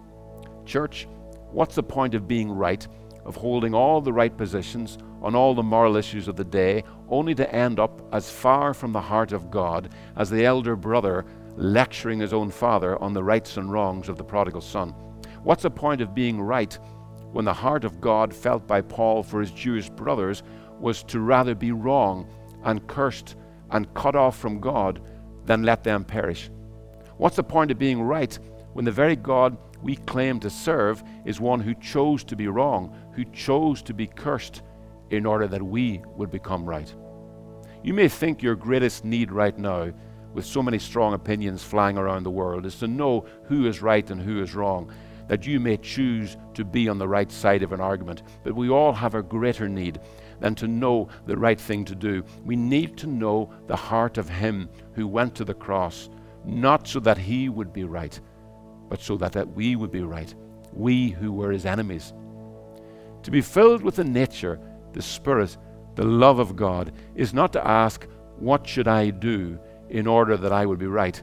Church, 0.67 1.09
what's 1.51 1.75
the 1.75 1.83
point 1.83 2.15
of 2.15 2.29
being 2.29 2.51
right, 2.51 2.87
of 3.25 3.37
holding 3.37 3.75
all 3.75 4.01
the 4.01 4.13
right 4.13 4.37
positions 4.37 4.99
on 5.23 5.35
all 5.35 5.55
the 5.55 5.63
moral 5.63 5.97
issues 5.97 6.29
of 6.29 6.37
the 6.37 6.45
day, 6.45 6.85
only 7.09 7.35
to 7.35 7.55
end 7.55 7.81
up 7.81 8.01
as 8.13 8.31
far 8.31 8.73
from 8.73 8.93
the 8.93 9.01
heart 9.01 9.33
of 9.33 9.51
God 9.51 9.91
as 10.17 10.31
the 10.31 10.45
elder 10.45 10.77
brother 10.77 11.25
lecturing 11.57 12.21
his 12.21 12.33
own 12.33 12.51
father 12.51 13.01
on 13.03 13.13
the 13.13 13.25
rights 13.25 13.57
and 13.57 13.73
wrongs 13.73 14.09
of 14.09 14.17
the 14.17 14.25
prodigal 14.25 14.61
son? 14.61 14.91
What's 15.43 15.63
the 15.63 15.71
point 15.71 16.01
of 16.01 16.15
being 16.15 16.41
right 16.41 16.79
when 17.33 17.45
the 17.45 17.53
heart 17.53 17.85
of 17.85 18.01
God 18.01 18.33
felt 18.33 18.67
by 18.67 18.81
Paul 18.81 19.23
for 19.23 19.41
his 19.41 19.51
Jewish 19.51 19.91
brothers 19.91 20.43
was 20.79 21.03
to 21.05 21.21
rather 21.21 21.55
be 21.55 21.73
wrong 21.73 22.29
and 22.65 22.87
cursed 22.87 23.37
and 23.71 23.93
cut 23.95 24.17
off 24.17 24.39
from 24.39 24.61
God 24.61 25.01
than 25.45 25.63
let 25.63 25.85
them 25.85 26.05
perish? 26.05 26.51
What's 27.17 27.37
the 27.37 27.43
point 27.43 27.71
of 27.71 27.79
being 27.79 28.01
right 28.01 28.39
when 28.79 28.85
the 28.85 28.93
very 28.93 29.17
God 29.17 29.59
we 29.83 29.97
claim 29.97 30.39
to 30.39 30.49
serve 30.49 31.03
is 31.25 31.41
one 31.41 31.59
who 31.59 31.75
chose 31.75 32.23
to 32.23 32.37
be 32.37 32.47
wrong, 32.47 32.97
who 33.13 33.25
chose 33.25 33.83
to 33.83 33.93
be 33.93 34.07
cursed 34.07 34.63
in 35.11 35.27
order 35.27 35.49
that 35.49 35.61
we 35.61 36.01
would 36.15 36.31
become 36.31 36.65
right? 36.65 36.95
You 37.83 37.93
may 37.93 38.07
think 38.07 38.41
your 38.41 38.55
greatest 38.55 39.05
need 39.05 39.33
right 39.33 39.59
now, 39.59 39.93
with 40.33 40.47
so 40.47 40.63
many 40.63 40.79
strong 40.79 41.15
opinions 41.15 41.65
flying 41.65 41.99
around 41.99 42.23
the 42.23 42.31
world, 42.31 42.67
is 42.67 42.77
to 42.77 42.87
know 42.87 43.27
who 43.47 43.67
is 43.67 43.83
right 43.83 44.09
and 44.13 44.23
who 44.23 44.41
is 44.41 44.55
wrong, 44.55 44.93
that 45.27 45.45
you 45.45 45.59
may 45.59 45.77
choose 45.79 46.37
to 46.55 46.65
be 46.65 46.89
on 46.89 46.99
the 46.99 47.09
right 47.09 47.33
side 47.33 47.65
of 47.65 47.73
an 47.73 47.81
argument. 47.81 48.23
But 48.45 48.55
we 48.55 48.69
all 48.69 48.93
have 48.93 49.17
a 49.17 49.25
greater 49.25 49.69
need 49.69 49.99
than 50.39 50.55
to 50.55 50.69
know 50.69 51.09
the 51.27 51.37
right 51.37 51.61
thing 51.61 51.85
to 51.87 51.97
do. 51.97 52.23
We 52.45 52.55
need 52.55 52.97
to 52.99 53.09
know 53.09 53.53
the 53.67 53.75
heart 53.75 54.19
of 54.19 54.29
Him 54.29 54.69
who 54.93 55.09
went 55.09 55.35
to 55.35 55.45
the 55.45 55.53
cross, 55.53 56.11
not 56.45 56.87
so 56.87 57.01
that 57.01 57.19
He 57.19 57.49
would 57.49 57.73
be 57.73 57.83
right, 57.83 58.21
but 58.89 59.01
so 59.01 59.17
that, 59.17 59.33
that 59.33 59.53
we 59.55 59.77
would 59.77 59.91
be 59.91 60.03
right, 60.03 60.35
we 60.73 61.11
who 61.11 61.33
were 61.33 61.51
His 61.51 61.67
enemies. 61.67 62.13
To 63.23 63.31
be 63.31 63.41
filled 63.41 63.83
with 63.83 63.97
the 63.97 64.05
nature, 64.05 64.61
the 64.93 65.03
Spirit, 65.03 65.57
the 65.95 66.05
love 66.05 66.39
of 66.39 66.57
God 66.57 66.93
is 67.15 67.35
not 67.35 67.53
to 67.55 67.67
ask, 67.67 68.07
What 68.39 68.67
should 68.67 68.89
I 68.89 69.11
do 69.11 69.59
in 69.89 70.07
order 70.07 70.37
that 70.37 70.53
I 70.53 70.67
would 70.67 70.79
be 70.79 70.87
right? 70.87 71.23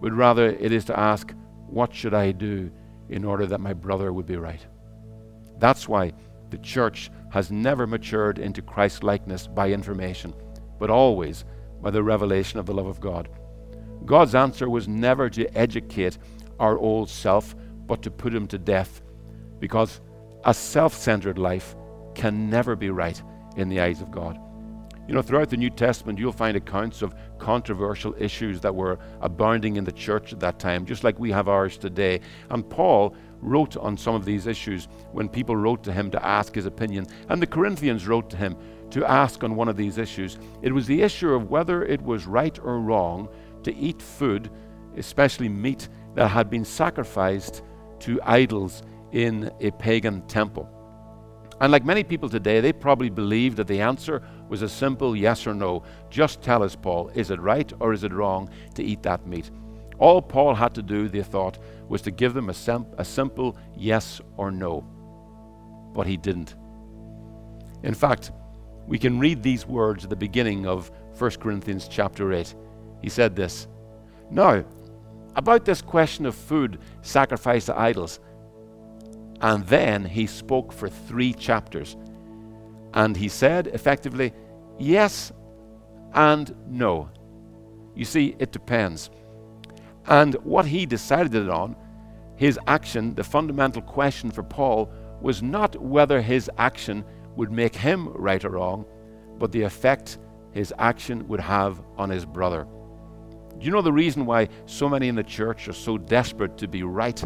but 0.00 0.12
rather 0.12 0.48
it 0.48 0.72
is 0.72 0.84
to 0.86 0.98
ask, 0.98 1.34
What 1.66 1.94
should 1.94 2.14
I 2.14 2.32
do 2.32 2.70
in 3.08 3.24
order 3.24 3.46
that 3.46 3.60
my 3.60 3.72
brother 3.72 4.12
would 4.12 4.26
be 4.26 4.36
right? 4.36 4.64
That's 5.58 5.88
why 5.88 6.12
the 6.50 6.58
church 6.58 7.10
has 7.30 7.52
never 7.52 7.86
matured 7.86 8.38
into 8.38 8.62
Christ 8.62 9.04
likeness 9.04 9.46
by 9.46 9.70
information, 9.70 10.34
but 10.78 10.90
always 10.90 11.44
by 11.80 11.90
the 11.90 12.02
revelation 12.02 12.58
of 12.58 12.66
the 12.66 12.74
love 12.74 12.86
of 12.86 13.00
God. 13.00 13.28
God's 14.04 14.34
answer 14.34 14.68
was 14.68 14.88
never 14.88 15.28
to 15.30 15.46
educate 15.56 16.18
our 16.60 16.78
old 16.78 17.10
self, 17.10 17.56
but 17.86 18.02
to 18.02 18.10
put 18.10 18.34
him 18.34 18.46
to 18.48 18.58
death, 18.58 19.02
because 19.58 20.00
a 20.44 20.54
self 20.54 20.94
centered 20.94 21.38
life 21.38 21.74
can 22.14 22.48
never 22.48 22.76
be 22.76 22.90
right 22.90 23.20
in 23.56 23.68
the 23.68 23.80
eyes 23.80 24.00
of 24.00 24.10
God. 24.10 24.38
You 25.08 25.14
know, 25.14 25.22
throughout 25.22 25.50
the 25.50 25.56
New 25.56 25.70
Testament, 25.70 26.20
you'll 26.20 26.30
find 26.30 26.56
accounts 26.56 27.02
of 27.02 27.16
controversial 27.38 28.14
issues 28.16 28.60
that 28.60 28.72
were 28.72 28.98
abounding 29.20 29.76
in 29.76 29.82
the 29.82 29.90
church 29.90 30.32
at 30.32 30.38
that 30.38 30.60
time, 30.60 30.86
just 30.86 31.02
like 31.02 31.18
we 31.18 31.32
have 31.32 31.48
ours 31.48 31.76
today. 31.76 32.20
And 32.50 32.68
Paul 32.70 33.16
wrote 33.40 33.76
on 33.76 33.96
some 33.96 34.14
of 34.14 34.24
these 34.24 34.46
issues 34.46 34.86
when 35.10 35.28
people 35.28 35.56
wrote 35.56 35.82
to 35.84 35.92
him 35.92 36.12
to 36.12 36.24
ask 36.24 36.54
his 36.54 36.66
opinion. 36.66 37.06
And 37.28 37.42
the 37.42 37.46
Corinthians 37.46 38.06
wrote 38.06 38.30
to 38.30 38.36
him 38.36 38.56
to 38.90 39.04
ask 39.04 39.42
on 39.42 39.56
one 39.56 39.68
of 39.68 39.76
these 39.76 39.98
issues. 39.98 40.38
It 40.62 40.72
was 40.72 40.86
the 40.86 41.02
issue 41.02 41.32
of 41.32 41.50
whether 41.50 41.84
it 41.84 42.02
was 42.02 42.26
right 42.26 42.56
or 42.62 42.78
wrong 42.78 43.28
to 43.64 43.74
eat 43.74 44.00
food, 44.00 44.48
especially 44.96 45.48
meat, 45.48 45.88
that 46.14 46.28
had 46.28 46.50
been 46.50 46.64
sacrificed 46.64 47.62
to 48.00 48.20
idols 48.22 48.82
in 49.12 49.50
a 49.60 49.70
pagan 49.72 50.22
temple. 50.22 50.68
And 51.60 51.70
like 51.70 51.84
many 51.84 52.02
people 52.02 52.28
today, 52.28 52.60
they 52.60 52.72
probably 52.72 53.10
believed 53.10 53.58
that 53.58 53.66
the 53.66 53.80
answer 53.82 54.22
was 54.48 54.62
a 54.62 54.68
simple 54.68 55.14
yes 55.14 55.46
or 55.46 55.54
no. 55.54 55.82
Just 56.08 56.40
tell 56.40 56.62
us, 56.62 56.74
Paul, 56.74 57.10
is 57.14 57.30
it 57.30 57.38
right 57.38 57.70
or 57.80 57.92
is 57.92 58.02
it 58.02 58.12
wrong 58.12 58.48
to 58.74 58.82
eat 58.82 59.02
that 59.02 59.26
meat? 59.26 59.50
All 59.98 60.22
Paul 60.22 60.54
had 60.54 60.74
to 60.74 60.82
do, 60.82 61.08
they 61.08 61.22
thought, 61.22 61.58
was 61.88 62.00
to 62.02 62.10
give 62.10 62.32
them 62.32 62.48
a, 62.48 62.54
a 62.96 63.04
simple 63.04 63.58
yes 63.76 64.22
or 64.38 64.50
no. 64.50 64.82
But 65.92 66.06
he 66.06 66.16
didn't. 66.16 66.54
In 67.82 67.92
fact, 67.92 68.32
we 68.86 68.98
can 68.98 69.18
read 69.18 69.42
these 69.42 69.66
words 69.66 70.04
at 70.04 70.10
the 70.10 70.16
beginning 70.16 70.66
of 70.66 70.90
1 71.18 71.30
Corinthians 71.32 71.86
chapter 71.88 72.32
8. 72.32 72.54
He 73.02 73.10
said 73.10 73.36
this 73.36 73.68
Now, 74.30 74.64
about 75.40 75.64
this 75.64 75.80
question 75.80 76.26
of 76.26 76.34
food 76.34 76.78
sacrificed 77.00 77.66
to 77.66 77.78
idols, 77.78 78.20
and 79.40 79.66
then 79.66 80.04
he 80.04 80.26
spoke 80.26 80.70
for 80.70 80.86
three 80.86 81.32
chapters. 81.32 81.96
And 82.92 83.16
he 83.16 83.28
said 83.28 83.68
effectively, 83.68 84.34
yes 84.78 85.32
and 86.12 86.54
no. 86.68 87.08
You 87.94 88.04
see, 88.04 88.36
it 88.38 88.52
depends. 88.52 89.08
And 90.06 90.34
what 90.44 90.66
he 90.66 90.84
decided 90.84 91.48
on, 91.48 91.74
his 92.36 92.58
action, 92.66 93.14
the 93.14 93.24
fundamental 93.24 93.80
question 93.80 94.30
for 94.30 94.42
Paul, 94.42 94.92
was 95.22 95.42
not 95.42 95.74
whether 95.80 96.20
his 96.20 96.50
action 96.58 97.02
would 97.36 97.50
make 97.50 97.74
him 97.74 98.08
right 98.08 98.44
or 98.44 98.50
wrong, 98.50 98.84
but 99.38 99.52
the 99.52 99.62
effect 99.62 100.18
his 100.52 100.74
action 100.78 101.26
would 101.28 101.40
have 101.40 101.80
on 101.96 102.10
his 102.10 102.26
brother. 102.26 102.66
Do 103.60 103.66
you 103.66 103.70
know 103.70 103.82
the 103.82 103.92
reason 103.92 104.26
why 104.26 104.48
so 104.66 104.88
many 104.88 105.06
in 105.06 105.14
the 105.14 105.22
church 105.22 105.68
are 105.68 105.72
so 105.72 105.98
desperate 105.98 106.56
to 106.58 106.66
be 106.66 106.82
right 106.82 107.22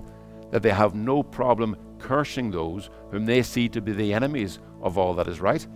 that 0.51 0.63
they 0.63 0.71
have 0.71 0.95
no 0.95 1.23
problem 1.23 1.77
cursing 1.99 2.51
those 2.51 2.91
whom 3.11 3.25
they 3.25 3.43
see 3.43 3.69
to 3.71 3.81
be 3.81 3.93
the 3.93 4.13
enemies 4.13 4.59
of 4.83 4.99
all 4.99 5.15
that 5.15 5.29
is 5.29 5.41
right? 5.41 5.67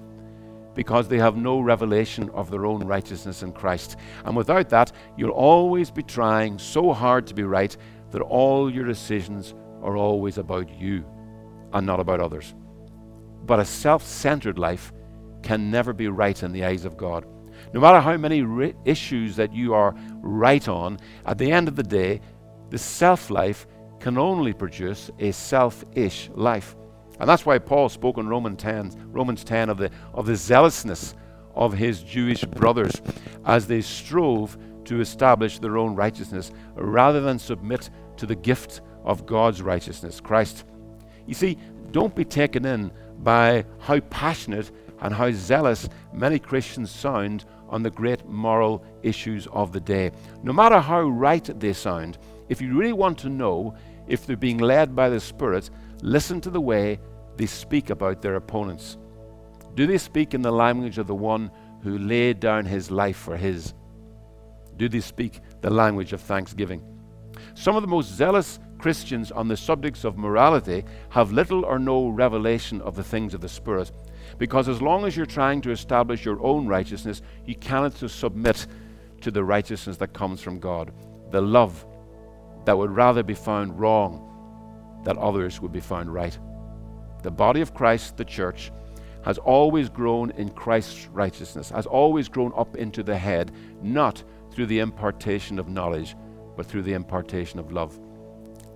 because 0.78 1.08
they 1.08 1.18
have 1.18 1.36
no 1.36 1.58
revelation 1.58 2.30
of 2.30 2.52
their 2.52 2.64
own 2.64 2.86
righteousness 2.86 3.42
in 3.42 3.50
Christ. 3.50 3.96
And 4.24 4.36
without 4.36 4.68
that, 4.68 4.92
you'll 5.16 5.32
always 5.32 5.90
be 5.90 6.04
trying 6.04 6.56
so 6.56 6.92
hard 6.92 7.26
to 7.26 7.34
be 7.34 7.42
right 7.42 7.76
that 8.12 8.22
all 8.22 8.72
your 8.72 8.84
decisions 8.84 9.56
are 9.82 9.96
always 9.96 10.38
about 10.38 10.70
you 10.70 11.04
and 11.72 11.84
not 11.84 11.98
about 11.98 12.20
others. 12.20 12.54
But 13.44 13.58
a 13.58 13.64
self 13.64 14.04
centered 14.04 14.56
life 14.56 14.92
can 15.42 15.68
never 15.68 15.92
be 15.92 16.06
right 16.06 16.40
in 16.40 16.52
the 16.52 16.64
eyes 16.64 16.84
of 16.84 16.96
God. 16.96 17.26
No 17.72 17.80
matter 17.80 18.00
how 18.00 18.16
many 18.16 18.74
issues 18.84 19.36
that 19.36 19.52
you 19.52 19.74
are 19.74 19.94
right 20.20 20.66
on, 20.68 20.98
at 21.26 21.38
the 21.38 21.50
end 21.50 21.68
of 21.68 21.76
the 21.76 21.82
day, 21.82 22.20
the 22.70 22.78
self 22.78 23.30
life 23.30 23.66
can 24.00 24.18
only 24.18 24.52
produce 24.52 25.10
a 25.18 25.32
selfish 25.32 26.30
life. 26.34 26.76
And 27.20 27.28
that's 27.28 27.44
why 27.44 27.58
Paul 27.58 27.88
spoke 27.88 28.18
in 28.18 28.28
Romans 28.28 28.62
10, 28.62 29.10
Romans 29.12 29.42
10 29.42 29.68
of, 29.70 29.78
the, 29.78 29.90
of 30.14 30.26
the 30.26 30.36
zealousness 30.36 31.14
of 31.54 31.72
his 31.72 32.02
Jewish 32.02 32.44
brothers 32.44 33.02
as 33.44 33.66
they 33.66 33.80
strove 33.80 34.56
to 34.84 35.00
establish 35.00 35.58
their 35.58 35.76
own 35.76 35.94
righteousness 35.96 36.52
rather 36.76 37.20
than 37.20 37.38
submit 37.38 37.90
to 38.16 38.26
the 38.26 38.36
gift 38.36 38.80
of 39.04 39.26
God's 39.26 39.62
righteousness, 39.62 40.20
Christ. 40.20 40.64
You 41.26 41.34
see, 41.34 41.58
don't 41.90 42.14
be 42.14 42.24
taken 42.24 42.64
in 42.64 42.92
by 43.18 43.64
how 43.80 43.98
passionate 44.00 44.70
and 45.00 45.14
how 45.14 45.30
zealous 45.30 45.88
many 46.12 46.38
Christians 46.38 46.90
sound 46.90 47.44
on 47.68 47.82
the 47.82 47.90
great 47.90 48.26
moral 48.26 48.84
issues 49.02 49.46
of 49.48 49.72
the 49.72 49.80
day. 49.80 50.10
No 50.42 50.52
matter 50.52 50.80
how 50.80 51.02
right 51.02 51.44
they 51.60 51.72
sound, 51.72 52.18
if 52.48 52.60
you 52.60 52.76
really 52.76 52.92
want 52.92 53.18
to 53.18 53.28
know 53.28 53.74
if 54.06 54.26
they're 54.26 54.36
being 54.36 54.58
led 54.58 54.96
by 54.96 55.08
the 55.08 55.20
Spirit, 55.20 55.70
listen 56.02 56.40
to 56.40 56.50
the 56.50 56.60
way 56.60 56.98
they 57.36 57.46
speak 57.46 57.90
about 57.90 58.22
their 58.22 58.36
opponents? 58.36 58.96
Do 59.74 59.86
they 59.86 59.98
speak 59.98 60.34
in 60.34 60.42
the 60.42 60.50
language 60.50 60.98
of 60.98 61.06
the 61.06 61.14
one 61.14 61.50
who 61.82 61.98
laid 61.98 62.40
down 62.40 62.64
his 62.64 62.90
life 62.90 63.16
for 63.16 63.36
his? 63.36 63.74
Do 64.76 64.88
they 64.88 65.00
speak 65.00 65.40
the 65.60 65.70
language 65.70 66.12
of 66.12 66.20
thanksgiving? 66.20 66.82
Some 67.54 67.76
of 67.76 67.82
the 67.82 67.88
most 67.88 68.10
zealous 68.14 68.58
Christians 68.78 69.30
on 69.30 69.48
the 69.48 69.56
subjects 69.56 70.04
of 70.04 70.16
morality 70.16 70.84
have 71.10 71.32
little 71.32 71.64
or 71.64 71.78
no 71.78 72.08
revelation 72.08 72.80
of 72.82 72.94
the 72.96 73.04
things 73.04 73.34
of 73.34 73.40
the 73.40 73.48
Spirit, 73.48 73.92
because 74.38 74.68
as 74.68 74.80
long 74.80 75.04
as 75.04 75.16
you're 75.16 75.26
trying 75.26 75.60
to 75.62 75.70
establish 75.70 76.24
your 76.24 76.42
own 76.42 76.66
righteousness, 76.66 77.22
you 77.44 77.56
cannot 77.56 77.94
submit 77.94 78.66
to 79.20 79.30
the 79.30 79.42
righteousness 79.44 79.96
that 79.96 80.12
comes 80.12 80.40
from 80.40 80.60
God, 80.60 80.92
the 81.30 81.40
love 81.40 81.84
that 82.64 82.78
would 82.78 82.90
rather 82.90 83.22
be 83.22 83.34
found 83.34 83.78
wrong 83.78 84.24
that 85.04 85.16
others 85.16 85.60
would 85.60 85.72
be 85.72 85.80
found 85.80 86.12
right. 86.12 86.38
The 87.22 87.30
body 87.30 87.60
of 87.60 87.74
Christ, 87.74 88.16
the 88.16 88.24
church, 88.24 88.70
has 89.24 89.38
always 89.38 89.88
grown 89.88 90.30
in 90.32 90.50
Christ's 90.50 91.08
righteousness, 91.08 91.70
has 91.70 91.86
always 91.86 92.28
grown 92.28 92.52
up 92.56 92.76
into 92.76 93.02
the 93.02 93.16
head, 93.16 93.52
not 93.82 94.22
through 94.52 94.66
the 94.66 94.78
impartation 94.78 95.58
of 95.58 95.68
knowledge, 95.68 96.16
but 96.56 96.66
through 96.66 96.82
the 96.82 96.92
impartation 96.92 97.58
of 97.58 97.72
love. 97.72 97.98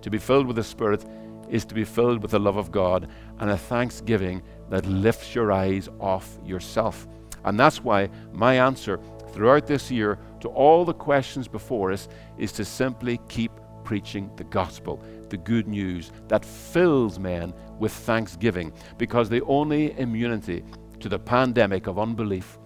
To 0.01 0.09
be 0.09 0.17
filled 0.17 0.47
with 0.47 0.57
the 0.57 0.63
Spirit 0.63 1.05
is 1.49 1.65
to 1.65 1.75
be 1.75 1.83
filled 1.83 2.21
with 2.21 2.31
the 2.31 2.39
love 2.39 2.57
of 2.57 2.71
God 2.71 3.09
and 3.39 3.49
a 3.49 3.57
thanksgiving 3.57 4.41
that 4.69 4.85
lifts 4.85 5.35
your 5.35 5.51
eyes 5.51 5.89
off 5.99 6.37
yourself. 6.45 7.07
And 7.45 7.59
that's 7.59 7.83
why 7.83 8.09
my 8.31 8.55
answer 8.55 8.99
throughout 9.33 9.67
this 9.67 9.91
year 9.91 10.17
to 10.41 10.49
all 10.49 10.85
the 10.85 10.93
questions 10.93 11.47
before 11.47 11.91
us 11.91 12.07
is 12.37 12.51
to 12.53 12.65
simply 12.65 13.19
keep 13.27 13.51
preaching 13.83 14.31
the 14.37 14.43
gospel 14.45 15.03
the 15.29 15.37
good 15.37 15.67
news 15.67 16.11
that 16.27 16.45
fills 16.45 17.17
men 17.17 17.51
with 17.79 17.91
thanksgiving 17.91 18.71
because 18.99 19.29
the 19.29 19.43
only 19.45 19.97
immunity 19.99 20.63
to 20.99 21.09
the 21.09 21.17
pandemic 21.17 21.87
of 21.87 21.97
unbelief 21.97 22.59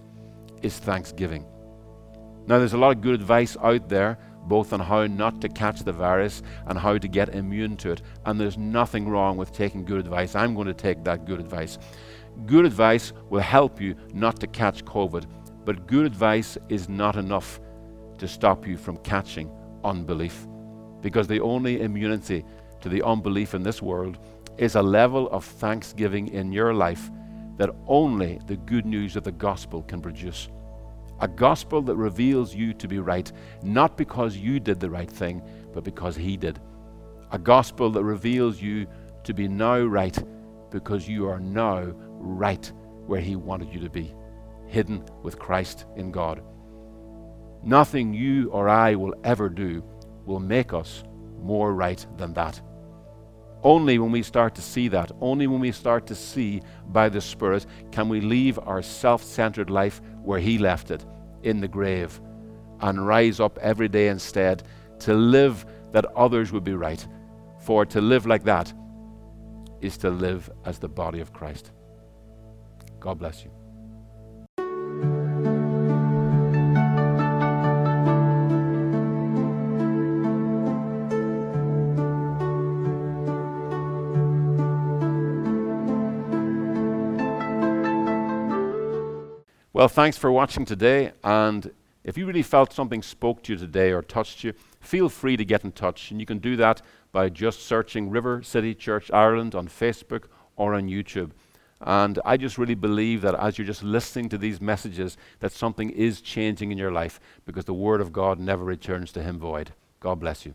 is 0.62 0.78
thanksgiving. 0.78 1.46
Now, 2.46 2.58
there's 2.58 2.74
a 2.74 2.78
lot 2.78 2.94
of 2.94 3.00
good 3.00 3.14
advice 3.14 3.56
out 3.62 3.88
there, 3.88 4.18
both 4.48 4.72
on 4.72 4.80
how 4.80 5.06
not 5.06 5.40
to 5.42 5.48
catch 5.48 5.80
the 5.80 5.92
virus 5.92 6.42
and 6.66 6.78
how 6.78 6.98
to 6.98 7.06
get 7.06 7.34
immune 7.34 7.76
to 7.78 7.92
it, 7.92 8.02
and 8.24 8.40
there's 8.40 8.58
nothing 8.58 9.08
wrong 9.08 9.36
with 9.36 9.52
taking 9.52 9.84
good 9.84 10.00
advice. 10.00 10.34
I'm 10.34 10.54
going 10.54 10.66
to 10.66 10.74
take 10.74 11.04
that 11.04 11.26
good 11.26 11.40
advice. 11.40 11.78
Good 12.46 12.64
advice 12.64 13.12
will 13.30 13.40
help 13.40 13.80
you 13.80 13.94
not 14.14 14.40
to 14.40 14.46
catch 14.46 14.84
COVID, 14.84 15.26
but 15.64 15.86
good 15.86 16.06
advice 16.06 16.56
is 16.68 16.88
not 16.88 17.16
enough 17.16 17.60
to 18.18 18.26
stop 18.26 18.66
you 18.66 18.76
from 18.76 18.96
catching 18.98 19.50
unbelief 19.84 20.46
because 21.00 21.28
the 21.28 21.40
only 21.40 21.80
immunity 21.82 22.44
to 22.80 22.88
the 22.88 23.02
unbelief 23.02 23.54
in 23.54 23.62
this 23.62 23.82
world 23.82 24.18
is 24.56 24.74
a 24.74 24.82
level 24.82 25.28
of 25.30 25.44
thanksgiving 25.44 26.28
in 26.28 26.52
your 26.52 26.74
life 26.74 27.10
that 27.56 27.70
only 27.86 28.40
the 28.46 28.56
good 28.56 28.86
news 28.86 29.16
of 29.16 29.24
the 29.24 29.32
gospel 29.32 29.82
can 29.82 30.00
produce. 30.00 30.48
A 31.20 31.28
gospel 31.28 31.82
that 31.82 31.96
reveals 31.96 32.54
you 32.54 32.72
to 32.74 32.86
be 32.86 32.98
right, 32.98 33.30
not 33.62 33.96
because 33.96 34.36
you 34.36 34.60
did 34.60 34.78
the 34.78 34.90
right 34.90 35.10
thing, 35.10 35.42
but 35.72 35.84
because 35.84 36.14
He 36.14 36.36
did. 36.36 36.60
A 37.32 37.38
gospel 37.38 37.90
that 37.90 38.04
reveals 38.04 38.62
you 38.62 38.86
to 39.24 39.34
be 39.34 39.48
now 39.48 39.80
right 39.80 40.16
because 40.70 41.08
you 41.08 41.28
are 41.28 41.40
now 41.40 41.92
right 42.18 42.72
where 43.06 43.20
He 43.20 43.36
wanted 43.36 43.72
you 43.74 43.80
to 43.80 43.90
be, 43.90 44.14
hidden 44.66 45.04
with 45.22 45.38
Christ 45.38 45.86
in 45.96 46.12
God. 46.12 46.42
Nothing 47.64 48.14
you 48.14 48.50
or 48.50 48.68
I 48.68 48.94
will 48.94 49.14
ever 49.24 49.48
do 49.48 49.82
will 50.24 50.40
make 50.40 50.72
us 50.72 51.02
more 51.40 51.74
right 51.74 52.04
than 52.16 52.32
that. 52.34 52.60
Only 53.64 53.98
when 53.98 54.12
we 54.12 54.22
start 54.22 54.54
to 54.54 54.62
see 54.62 54.86
that, 54.88 55.10
only 55.20 55.48
when 55.48 55.58
we 55.58 55.72
start 55.72 56.06
to 56.06 56.14
see 56.14 56.62
by 56.88 57.08
the 57.08 57.20
Spirit, 57.20 57.66
can 57.90 58.08
we 58.08 58.20
leave 58.20 58.58
our 58.60 58.82
self 58.82 59.22
centered 59.22 59.68
life 59.68 60.00
where 60.28 60.38
He 60.38 60.58
left 60.58 60.90
it, 60.90 61.06
in 61.42 61.58
the 61.58 61.66
grave, 61.66 62.20
and 62.80 63.06
rise 63.06 63.40
up 63.40 63.58
every 63.62 63.88
day 63.88 64.08
instead 64.08 64.62
to 64.98 65.14
live 65.14 65.64
that 65.92 66.04
others 66.14 66.52
would 66.52 66.64
be 66.64 66.74
right. 66.74 67.08
For 67.60 67.86
to 67.86 68.02
live 68.02 68.26
like 68.26 68.44
that 68.44 68.70
is 69.80 69.96
to 69.98 70.10
live 70.10 70.50
as 70.66 70.78
the 70.78 70.88
body 70.88 71.20
of 71.20 71.32
Christ. 71.32 71.70
God 73.00 73.18
bless 73.18 73.42
you. 73.42 73.50
Well, 89.78 89.86
thanks 89.86 90.18
for 90.18 90.32
watching 90.32 90.64
today. 90.64 91.12
And 91.22 91.70
if 92.02 92.18
you 92.18 92.26
really 92.26 92.42
felt 92.42 92.72
something 92.72 93.00
spoke 93.00 93.44
to 93.44 93.52
you 93.52 93.58
today 93.60 93.92
or 93.92 94.02
touched 94.02 94.42
you, 94.42 94.52
feel 94.80 95.08
free 95.08 95.36
to 95.36 95.44
get 95.44 95.62
in 95.62 95.70
touch. 95.70 96.10
And 96.10 96.18
you 96.18 96.26
can 96.26 96.38
do 96.38 96.56
that 96.56 96.82
by 97.12 97.28
just 97.28 97.60
searching 97.60 98.10
River 98.10 98.42
City 98.42 98.74
Church 98.74 99.08
Ireland 99.12 99.54
on 99.54 99.68
Facebook 99.68 100.24
or 100.56 100.74
on 100.74 100.88
YouTube. 100.88 101.30
And 101.80 102.18
I 102.24 102.36
just 102.36 102.58
really 102.58 102.74
believe 102.74 103.22
that 103.22 103.36
as 103.36 103.56
you're 103.56 103.68
just 103.68 103.84
listening 103.84 104.28
to 104.30 104.38
these 104.38 104.60
messages, 104.60 105.16
that 105.38 105.52
something 105.52 105.90
is 105.90 106.20
changing 106.20 106.72
in 106.72 106.78
your 106.78 106.90
life 106.90 107.20
because 107.46 107.66
the 107.66 107.72
Word 107.72 108.00
of 108.00 108.12
God 108.12 108.40
never 108.40 108.64
returns 108.64 109.12
to 109.12 109.22
Him 109.22 109.38
void. 109.38 109.74
God 110.00 110.18
bless 110.18 110.44
you. 110.44 110.54